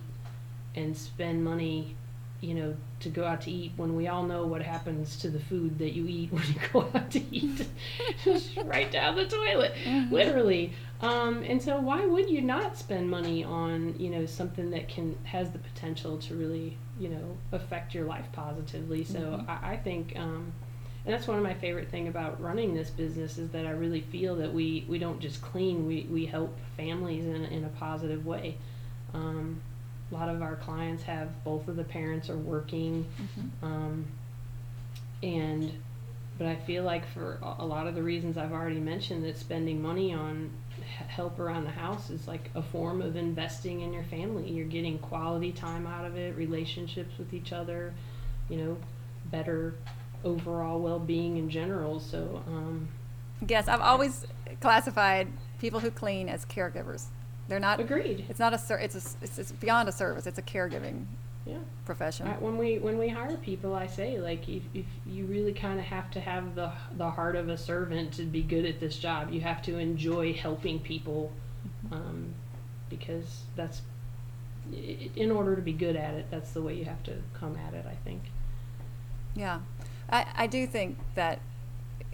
and 0.76 0.96
spend 0.96 1.44
money, 1.44 1.96
you 2.42 2.54
know, 2.54 2.76
to 3.02 3.10
go 3.10 3.26
out 3.26 3.42
to 3.42 3.52
eat 3.52 3.74
when 3.76 3.96
we 3.96 4.08
all 4.08 4.24
know 4.24 4.46
what 4.46 4.62
happens 4.62 5.18
to 5.18 5.30
the 5.30 5.40
food 5.40 5.78
that 5.80 5.92
you 5.92 6.08
eat 6.08 6.32
when 6.32 6.44
you 6.48 6.56
go 6.72 6.88
out 6.94 7.12
to 7.12 7.22
eat. 7.36 7.68
Just 8.24 8.56
right 8.66 8.90
down 8.92 9.16
the 9.16 9.26
toilet, 9.28 9.74
Mhm. 9.86 10.12
literally. 10.12 10.74
Um, 11.02 11.44
and 11.44 11.62
so 11.62 11.80
why 11.80 12.06
would 12.06 12.30
you 12.30 12.42
not 12.42 12.78
spend 12.78 13.10
money 13.10 13.44
on, 13.44 13.96
you 14.00 14.10
know, 14.10 14.26
something 14.26 14.70
that 14.72 14.88
can 14.90 15.18
has 15.24 15.52
the 15.52 15.60
potential 15.60 16.18
to 16.20 16.36
really, 16.36 16.78
you 17.00 17.10
know, 17.10 17.38
affect 17.52 17.94
your 17.96 18.06
life 18.06 18.26
positively? 18.34 19.04
So 19.04 19.20
Mhm. 19.20 19.50
I, 19.50 19.72
I 19.74 19.78
think 19.78 20.14
um, 20.18 20.52
and 21.06 21.14
that's 21.14 21.28
one 21.28 21.38
of 21.38 21.44
my 21.44 21.54
favorite 21.54 21.90
thing 21.90 22.08
about 22.10 22.42
running 22.42 22.76
this 22.76 22.90
business 22.90 23.38
is 23.38 23.50
that 23.52 23.66
I 23.66 23.72
really 23.72 24.02
feel 24.02 24.36
that 24.36 24.54
we, 24.54 24.86
we 24.90 25.00
don't 25.00 25.20
just 25.22 25.42
clean, 25.42 25.88
we, 25.88 26.06
we 26.12 26.26
help 26.26 26.56
families 26.76 27.26
in, 27.26 27.36
a- 27.46 27.48
in 27.48 27.64
a 27.64 27.70
positive 27.70 28.26
way. 28.26 28.58
Um, 29.14 29.62
a 30.12 30.14
lot 30.14 30.28
of 30.30 30.42
our 30.42 30.58
clients 30.58 31.04
have 31.04 31.44
both 31.46 31.68
of 31.70 31.78
the 31.78 31.84
parents 31.86 32.30
are 32.30 32.38
working, 32.38 33.06
Mhm. 33.18 33.66
um, 33.66 34.06
and 35.24 35.72
but 36.38 36.48
I 36.48 36.56
feel 36.56 36.84
like 36.84 37.06
for 37.14 37.38
a 37.60 37.66
lot 37.66 37.86
of 37.88 37.96
the 37.96 38.04
reasons 38.04 38.38
I've 38.38 38.54
already 38.54 38.80
mentioned, 38.80 39.26
that 39.26 39.38
spending 39.38 39.82
money 39.82 40.14
on 40.14 40.50
help 41.08 41.40
around 41.40 41.64
the 41.66 41.72
house 41.72 42.10
is 42.10 42.28
like 42.28 42.50
a 42.56 42.62
form 42.62 43.02
of 43.02 43.16
investing 43.16 43.82
in 43.82 43.94
your 43.94 44.04
family. 44.04 44.50
You're 44.50 44.68
getting 44.68 44.98
quality 45.00 45.52
time 45.52 45.88
out 45.88 46.06
of 46.06 46.16
it, 46.16 46.36
relationships 46.36 47.18
with 47.18 47.34
each 47.34 47.52
other, 47.54 47.94
you 48.50 48.58
know, 48.58 48.78
better 49.26 49.76
overall 50.24 50.80
well-being 50.80 51.38
in 51.38 51.50
general. 51.50 52.00
So, 52.00 52.44
um, 52.48 52.90
Yes, 53.48 53.68
I've 53.68 53.82
always 53.82 54.28
classified 54.60 55.28
people 55.60 55.80
who 55.80 55.92
clean 55.92 56.28
as 56.28 56.46
caregivers. 56.46 57.06
They're 57.48 57.60
not. 57.60 57.80
agreed. 57.80 58.26
It's 58.30 58.40
not 58.40 58.54
a. 58.54 58.84
It's 58.84 58.96
a. 58.96 59.24
It's, 59.24 59.40
it's 59.40 59.52
beyond 59.54 59.90
a 59.90 59.92
service. 59.92 60.28
It's 60.28 60.38
a 60.38 60.42
caregiving 60.42 61.06
Yeah. 61.50 61.58
profession. 61.86 62.28
I, 62.28 62.34
when 62.34 62.58
we 62.58 62.78
when 62.80 62.98
we 62.98 63.10
hire 63.10 63.38
people, 63.38 63.74
I 63.74 63.88
say 63.88 64.20
like 64.20 64.48
if, 64.48 64.64
if 64.74 64.86
you 65.06 65.26
really 65.26 65.54
kind 65.54 65.80
of 65.80 65.86
have 65.86 66.12
to 66.12 66.20
have 66.20 66.56
the 66.56 66.72
the 66.98 67.10
heart 67.10 67.36
of 67.36 67.50
a 67.50 67.58
servant 67.58 68.14
to 68.14 68.24
be 68.24 68.44
good 68.44 68.66
at 68.66 68.80
this 68.80 68.98
job, 68.98 69.32
you 69.32 69.42
have 69.42 69.62
to 69.64 69.78
enjoy 69.78 70.34
helping 70.34 70.80
people, 70.80 71.32
Mm-hmm. 71.86 71.94
um, 71.94 72.34
because 72.90 73.42
that's 73.56 73.82
in 75.16 75.30
order 75.32 75.56
to 75.56 75.62
be 75.62 75.74
good 75.74 75.96
at 75.96 76.14
it. 76.14 76.28
That's 76.32 76.52
the 76.52 76.62
way 76.62 76.74
you 76.76 76.86
have 76.86 77.04
to 77.04 77.16
come 77.34 77.58
at 77.68 77.74
it. 77.74 77.86
I 77.90 77.96
think. 78.04 78.22
Yeah, 79.36 79.60
I, 80.10 80.26
I 80.36 80.48
do 80.48 80.66
think 80.68 80.98
that 81.16 81.40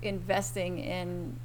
investing 0.01 0.79
in 0.79 1.39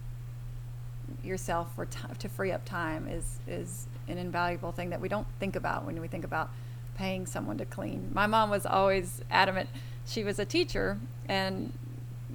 yourself 1.23 1.75
for 1.75 1.87
ti 1.87 1.99
to 2.19 2.29
free 2.29 2.53
up 2.53 2.65
time 2.65 3.09
is 3.09 3.39
is 3.47 3.87
an 4.09 4.19
invaluable 4.19 4.73
thing 4.73 4.91
that 4.91 5.01
we 5.01 5.09
don't 5.09 5.27
think 5.39 5.57
about 5.57 5.85
when 5.85 6.01
we 6.01 6.09
think 6.09 6.25
about 6.25 6.51
paying 7.01 7.25
someone 7.25 7.57
to 7.57 7.65
clean. 7.65 8.11
My 8.13 8.27
mom 8.27 8.51
was 8.51 8.67
always 8.67 9.23
adamant. 9.31 9.71
She 10.07 10.23
was 10.23 10.39
a 10.39 10.45
teacher 10.45 10.99
and 11.27 11.73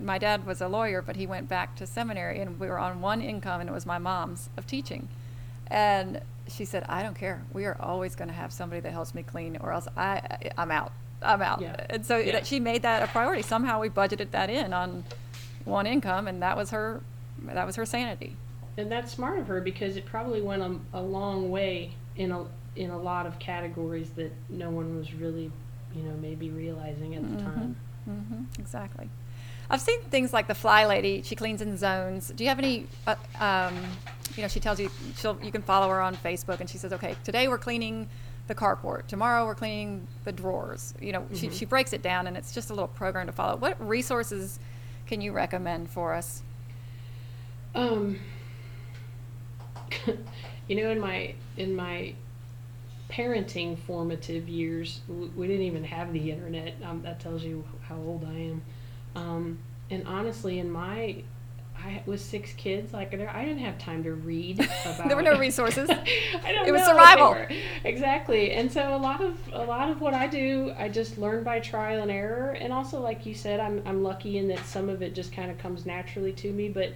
my 0.01 0.17
dad 0.17 0.43
was 0.45 0.59
a 0.59 0.67
lawyer, 0.67 1.03
but 1.03 1.15
he 1.17 1.27
went 1.27 1.47
back 1.47 1.75
to 1.75 1.85
seminary 1.85 2.39
and 2.39 2.59
we 2.59 2.65
were 2.67 2.79
on 2.79 2.99
one 2.99 3.21
income 3.21 3.61
and 3.61 3.69
it 3.69 3.73
was 3.73 3.85
my 3.85 3.99
mom's 3.99 4.49
of 4.57 4.65
teaching. 4.65 5.07
And 5.67 6.19
she 6.47 6.65
said, 6.65 6.83
"I 6.89 7.03
don't 7.03 7.13
care. 7.15 7.43
We 7.53 7.65
are 7.65 7.77
always 7.79 8.15
going 8.15 8.27
to 8.27 8.33
have 8.33 8.51
somebody 8.51 8.81
that 8.81 8.91
helps 8.91 9.13
me 9.13 9.21
clean 9.21 9.55
or 9.57 9.71
else 9.71 9.87
I 9.95 10.21
I'm 10.57 10.71
out. 10.71 10.91
I'm 11.21 11.43
out." 11.43 11.61
Yeah. 11.61 11.75
And 11.91 12.03
so 12.03 12.17
Yeah. 12.17 12.43
she 12.43 12.59
made 12.59 12.81
that 12.81 13.03
a 13.03 13.07
priority. 13.07 13.43
Somehow 13.43 13.79
we 13.79 13.89
budgeted 13.89 14.31
that 14.31 14.49
in 14.49 14.73
on 14.73 15.03
one 15.63 15.85
income 15.85 16.27
and 16.27 16.41
that 16.41 16.57
was 16.57 16.71
her 16.71 17.01
that 17.43 17.65
was 17.67 17.75
her 17.75 17.85
sanity. 17.85 18.35
And 18.77 18.91
that's 18.91 19.11
smart 19.11 19.37
of 19.37 19.47
her 19.47 19.61
because 19.61 19.95
it 19.95 20.05
probably 20.07 20.41
went 20.41 20.63
a, 20.63 20.99
a 20.99 21.01
long 21.01 21.51
way 21.51 21.93
in 22.15 22.31
a 22.31 22.45
in 22.75 22.89
a 22.89 22.97
lot 22.97 23.25
of 23.25 23.39
categories 23.39 24.09
that 24.11 24.31
no 24.49 24.69
one 24.69 24.97
was 24.97 25.13
really, 25.13 25.51
you 25.95 26.03
know, 26.03 26.15
maybe 26.21 26.49
realizing 26.49 27.15
at 27.15 27.23
the 27.23 27.37
Mhm. 27.37 27.43
time. 27.43 27.75
hmm 28.05 28.43
exactly. 28.59 29.09
I've 29.69 29.81
seen 29.81 29.99
things 30.03 30.31
like 30.31 30.47
the 30.47 30.53
Fly 30.53 30.85
Lady. 30.85 31.21
She 31.23 31.35
cleans 31.35 31.61
in 31.61 31.75
zones. 31.77 32.31
Do 32.35 32.43
you 32.43 32.49
have 32.49 32.59
any? 32.59 32.87
Uh, 33.07 33.15
um, 33.39 33.75
you 34.35 34.43
know, 34.43 34.47
she 34.47 34.59
tells 34.59 34.79
you 34.79 34.91
she'll 35.17 35.39
you 35.41 35.51
can 35.51 35.63
follow 35.63 35.89
her 35.89 36.01
on 36.01 36.15
Facebook, 36.17 36.59
and 36.59 36.69
she 36.69 36.77
says, 36.77 36.93
okay, 36.93 37.15
today 37.23 37.47
we're 37.47 37.57
cleaning 37.57 38.07
the 38.47 38.53
carport. 38.53 39.07
Tomorrow 39.07 39.45
we're 39.45 39.55
cleaning 39.55 40.07
the 40.23 40.31
drawers. 40.31 40.93
You 41.01 41.13
know, 41.13 41.21
mm-hmm. 41.21 41.35
she 41.35 41.49
she 41.49 41.65
breaks 41.65 41.93
it 41.93 42.01
down, 42.03 42.27
and 42.27 42.37
it's 42.37 42.51
just 42.53 42.69
a 42.69 42.73
little 42.73 42.87
program 42.89 43.25
to 43.25 43.31
follow. 43.31 43.55
What 43.55 43.75
resources 43.85 44.59
can 45.07 45.21
you 45.21 45.31
recommend 45.31 45.89
for 45.89 46.13
us? 46.13 46.43
Um, 47.73 48.19
you 50.67 50.75
know, 50.75 50.89
in 50.91 50.99
my 50.99 51.33
in 51.57 51.75
my 51.75 52.13
parenting 53.09 53.77
formative 53.77 54.49
years, 54.49 55.01
we 55.07 55.47
didn't 55.47 55.63
even 55.63 55.83
have 55.83 56.13
the 56.13 56.31
internet. 56.31 56.75
Um, 56.83 57.01
that 57.03 57.19
tells 57.19 57.43
you 57.43 57.63
how 57.87 57.95
old 57.95 58.25
I 58.25 58.33
am. 58.33 58.61
Um, 59.15 59.59
and 59.89 60.07
honestly, 60.07 60.59
in 60.59 60.71
my 60.71 61.23
I 61.77 62.01
was 62.05 62.21
six 62.21 62.53
kids. 62.53 62.93
Like 62.93 63.13
I 63.13 63.45
didn't 63.45 63.63
have 63.63 63.77
time 63.77 64.03
to 64.03 64.13
read 64.13 64.59
about. 64.85 65.07
there 65.07 65.15
were 65.15 65.21
no 65.21 65.37
resources. 65.37 65.89
I 66.43 66.51
don't 66.51 66.67
it 66.67 66.71
was 66.71 66.83
survival. 66.83 67.35
Exactly, 67.83 68.53
and 68.53 68.71
so 68.71 68.95
a 68.95 68.97
lot 68.97 69.21
of 69.21 69.37
a 69.53 69.63
lot 69.63 69.89
of 69.89 70.01
what 70.01 70.13
I 70.13 70.27
do, 70.27 70.73
I 70.77 70.89
just 70.89 71.17
learn 71.17 71.43
by 71.43 71.59
trial 71.59 72.01
and 72.01 72.11
error, 72.11 72.51
and 72.51 72.71
also 72.71 72.99
like 73.01 73.25
you 73.25 73.35
said, 73.35 73.59
I'm 73.59 73.81
I'm 73.85 74.03
lucky 74.03 74.37
in 74.37 74.47
that 74.49 74.65
some 74.65 74.89
of 74.89 75.01
it 75.01 75.13
just 75.13 75.31
kind 75.31 75.51
of 75.51 75.57
comes 75.57 75.85
naturally 75.85 76.33
to 76.33 76.51
me. 76.51 76.69
But 76.69 76.93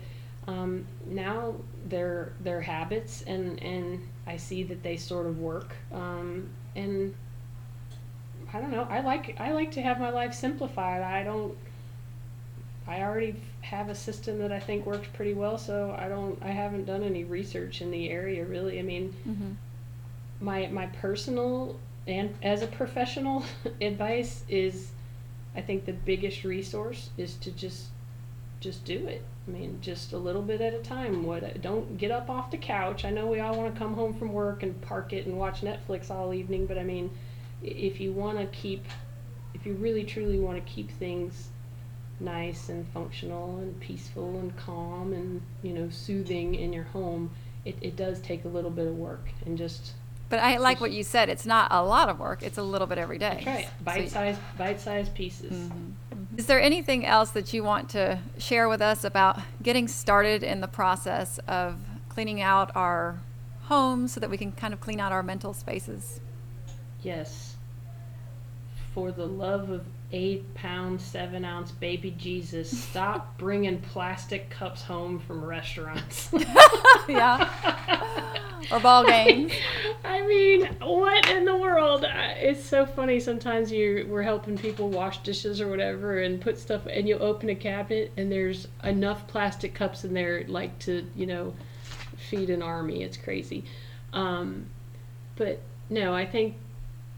um, 0.48 0.86
now 1.06 1.56
they're 1.88 2.34
they're 2.42 2.62
habits, 2.62 3.24
and 3.24 3.62
and 3.62 4.08
I 4.30 4.38
see 4.38 4.64
that 4.64 4.84
they 4.84 4.96
sort 4.96 5.26
of 5.26 5.40
work, 5.40 5.74
um, 5.92 6.50
and 6.76 7.16
I 8.54 8.62
don't 8.62 8.70
know. 8.70 8.88
I 8.90 9.02
like 9.02 9.36
I 9.40 9.52
like 9.54 9.72
to 9.72 9.82
have 9.82 10.00
my 10.00 10.12
life 10.12 10.36
simplified. 10.36 11.02
I 11.02 11.24
don't 11.24 11.58
I 12.88 13.02
already 13.02 13.36
have 13.62 13.90
a 13.90 13.96
system 13.96 14.40
that 14.40 14.52
I 14.52 14.60
think 14.60 14.86
works 14.86 15.08
pretty 15.14 15.34
well, 15.34 15.58
so 15.58 15.96
I 15.98 16.08
don't 16.08 16.42
I 16.44 16.50
haven't 16.50 16.86
done 16.86 17.04
any 17.04 17.24
research 17.24 17.82
in 17.82 17.90
the 17.90 18.10
area 18.10 18.46
really. 18.46 18.80
I 18.80 18.84
mean, 18.84 19.16
mm-hmm. 19.28 19.52
my 20.42 20.68
my 20.68 20.86
personal 20.88 21.80
and 22.08 22.36
as 22.44 22.62
a 22.62 22.68
professional 22.68 23.44
advice 23.82 24.44
is 24.48 24.92
I 25.56 25.62
think 25.62 25.86
the 25.86 25.94
biggest 25.94 26.44
resource 26.44 27.10
is 27.18 27.36
to 27.38 27.52
just 27.52 27.88
just 28.60 28.84
do 28.86 29.08
it. 29.08 29.24
I 29.48 29.52
mean, 29.52 29.80
just 29.82 30.14
a 30.14 30.18
little 30.18 30.42
bit 30.42 30.62
at 30.62 30.74
a 30.74 30.80
time. 30.80 31.24
What 31.24 31.62
don't 31.62 31.98
get 31.98 32.12
up 32.12 32.30
off 32.30 32.52
the 32.52 32.58
couch. 32.58 33.06
I 33.06 33.10
know 33.10 33.26
we 33.28 33.40
all 33.40 33.56
want 33.56 33.74
to 33.74 33.80
come 33.80 33.94
home 33.94 34.14
from 34.14 34.34
work 34.34 34.64
and 34.64 34.80
park 34.82 35.14
it 35.14 35.26
and 35.26 35.38
watch 35.38 35.62
Netflix 35.62 36.12
all 36.12 36.34
evening, 36.34 36.66
but 36.66 36.78
I 36.78 36.84
mean, 36.84 37.10
if 37.64 38.00
you 38.00 38.12
want 38.12 38.40
to 38.40 38.46
keep 38.48 38.86
if 39.54 39.66
you 39.66 39.74
really 39.74 40.04
truly 40.04 40.40
want 40.40 40.64
to 40.64 40.72
keep 40.72 40.92
things 40.92 41.50
nice 42.20 42.70
and 42.70 42.88
functional 42.90 43.58
and 43.58 43.80
peaceful 43.80 44.38
and 44.40 44.56
calm 44.58 45.14
and 45.14 45.42
you 45.64 45.74
know 45.74 45.90
soothing 45.90 46.56
in 46.56 46.74
your 46.74 46.84
home 46.84 47.32
it, 47.66 47.78
it 47.82 47.96
does 47.96 48.20
take 48.22 48.46
a 48.46 48.48
little 48.48 48.70
bit 48.70 48.88
of 48.88 48.96
work 48.96 49.30
and 49.46 49.58
just 49.58 49.94
but 50.28 50.40
i 50.40 50.58
like 50.58 50.82
what 50.82 50.92
you 50.92 51.04
said 51.04 51.30
it's 51.30 51.46
not 51.46 51.68
a 51.72 51.82
lot 51.82 52.10
of 52.10 52.20
work 52.20 52.44
it's 52.44 52.58
a 52.58 52.64
little 52.64 52.88
bit 52.88 52.98
every 52.98 53.18
day 53.18 53.44
right 53.46 53.70
bite-sized 53.84 54.38
so 54.38 54.44
bite-sized 54.58 55.14
pieces 55.16 55.54
mm-hmm. 55.54 56.29
Is 56.40 56.46
there 56.46 56.62
anything 56.62 57.06
else 57.06 57.32
that 57.32 57.52
you 57.52 57.66
want 57.66 57.90
to 57.90 58.18
share 58.38 58.70
with 58.70 58.82
us 58.82 59.04
about 59.04 59.42
getting 59.62 59.90
started 59.90 60.42
in 60.42 60.62
the 60.62 60.70
process 60.70 61.38
of 61.50 61.82
cleaning 62.08 62.42
out 62.42 62.74
our 62.78 63.20
homes 63.64 64.14
so 64.14 64.22
that 64.22 64.30
we 64.30 64.38
can 64.38 64.54
kind 64.54 64.74
of 64.74 64.80
clean 64.80 65.02
out 65.02 65.12
our 65.12 65.22
mental 65.22 65.54
spaces 65.54 66.22
yes 67.04 67.58
for 68.94 69.12
the 69.12 69.26
love 69.26 69.70
of 69.70 69.86
eight 70.12 70.54
pound, 70.56 71.00
seven 71.00 71.46
ounce 71.46 71.72
baby 71.72 72.12
Jesus, 72.18 72.76
stop 72.76 73.38
bringing 73.38 73.80
plastic 73.80 74.50
cups 74.50 74.82
home 74.82 75.20
from 75.20 75.44
restaurants. 75.44 76.30
yeah. 77.08 77.50
Or 78.74 78.80
ball 78.82 79.06
games. 79.06 79.54
I 80.04 80.22
mean, 80.28 80.66
what 80.66 80.74
in 80.74 80.78
the 80.82 80.88
world? 80.90 81.19
It's 82.40 82.64
so 82.64 82.86
funny. 82.86 83.20
Sometimes 83.20 83.72
you 83.72 84.08
we're 84.10 84.24
helping 84.24 84.58
people 84.58 84.90
wash 84.90 85.20
dishes 85.20 85.60
or 85.60 85.68
whatever, 85.68 86.22
and 86.22 86.40
put 86.40 86.58
stuff, 86.58 86.86
and 86.86 87.08
you 87.08 87.18
open 87.20 87.50
a 87.50 87.56
cabinet, 87.56 88.12
and 88.18 88.32
there's 88.32 88.68
enough 88.84 89.28
plastic 89.28 89.74
cups 89.74 90.04
in 90.06 90.14
there, 90.14 90.46
like 90.48 90.78
to 90.80 91.06
you 91.16 91.26
know, 91.26 91.54
feed 92.18 92.50
an 92.50 92.62
army. 92.62 93.04
It's 93.04 93.18
crazy. 93.18 93.66
Um, 94.14 94.68
but 95.36 95.60
no, 95.90 96.14
I 96.14 96.26
think 96.26 96.56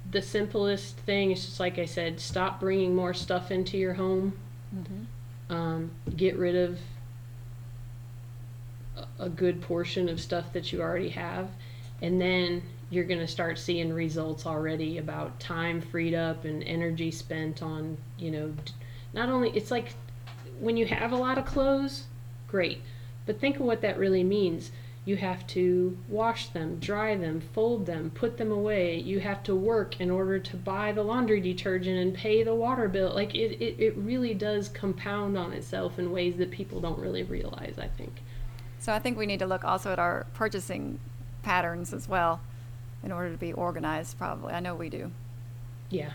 the 0.09 0.21
simplest 0.21 0.97
thing 0.97 1.31
is 1.31 1.45
just 1.45 1.59
like 1.59 1.77
I 1.77 1.85
said, 1.85 2.19
stop 2.19 2.59
bringing 2.59 2.95
more 2.95 3.13
stuff 3.13 3.51
into 3.51 3.77
your 3.77 3.93
home. 3.93 4.33
Mm-hmm. 4.75 5.53
Um, 5.53 5.91
get 6.15 6.37
rid 6.37 6.55
of 6.55 6.79
a 9.19 9.29
good 9.29 9.61
portion 9.61 10.09
of 10.09 10.19
stuff 10.19 10.53
that 10.53 10.71
you 10.71 10.81
already 10.81 11.09
have, 11.09 11.49
and 12.01 12.19
then 12.19 12.63
you're 12.91 13.05
going 13.05 13.19
to 13.19 13.27
start 13.27 13.57
seeing 13.57 13.91
results 13.91 14.45
already 14.45 14.99
about 14.99 15.39
time 15.39 15.81
freed 15.81 16.13
up 16.13 16.43
and 16.43 16.61
energy 16.63 17.09
spent 17.09 17.63
on, 17.63 17.97
you 18.19 18.29
know, 18.29 18.53
not 19.13 19.29
only 19.29 19.49
it's 19.51 19.71
like 19.71 19.93
when 20.59 20.77
you 20.77 20.85
have 20.85 21.13
a 21.13 21.15
lot 21.15 21.37
of 21.37 21.45
clothes, 21.45 22.03
great, 22.47 22.81
but 23.25 23.39
think 23.39 23.55
of 23.55 23.61
what 23.61 23.81
that 23.81 23.97
really 23.97 24.23
means 24.23 24.71
you 25.03 25.15
have 25.15 25.47
to 25.47 25.97
wash 26.09 26.49
them, 26.49 26.77
dry 26.79 27.15
them, 27.15 27.41
fold 27.53 27.87
them, 27.87 28.11
put 28.11 28.37
them 28.37 28.51
away. 28.51 28.99
You 28.99 29.19
have 29.21 29.41
to 29.43 29.55
work 29.55 29.99
in 29.99 30.11
order 30.11 30.37
to 30.37 30.57
buy 30.57 30.91
the 30.91 31.01
laundry 31.01 31.41
detergent 31.41 31.97
and 31.97 32.13
pay 32.13 32.43
the 32.43 32.53
water 32.53 32.87
bill. 32.87 33.11
Like 33.15 33.33
it, 33.33 33.59
it, 33.59 33.79
it 33.79 33.97
really 33.97 34.35
does 34.35 34.69
compound 34.69 35.37
on 35.37 35.53
itself 35.53 35.97
in 35.97 36.11
ways 36.11 36.35
that 36.37 36.51
people 36.51 36.81
don't 36.81 36.99
really 36.99 37.23
realize, 37.23 37.79
I 37.79 37.87
think. 37.87 38.21
So 38.77 38.93
I 38.93 38.99
think 38.99 39.17
we 39.17 39.25
need 39.25 39.39
to 39.39 39.47
look 39.47 39.63
also 39.63 39.91
at 39.91 39.97
our 39.97 40.27
purchasing 40.35 40.99
patterns 41.41 41.93
as 41.93 42.07
well 42.07 42.41
in 43.03 43.11
order 43.11 43.31
to 43.31 43.37
be 43.37 43.53
organized, 43.53 44.17
probably. 44.17 44.53
I 44.53 44.59
know 44.59 44.75
we 44.75 44.89
do. 44.89 45.11
Yeah. 45.89 46.11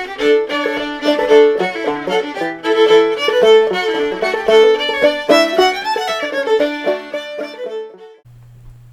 Thank 0.00 1.30
you. 1.30 1.49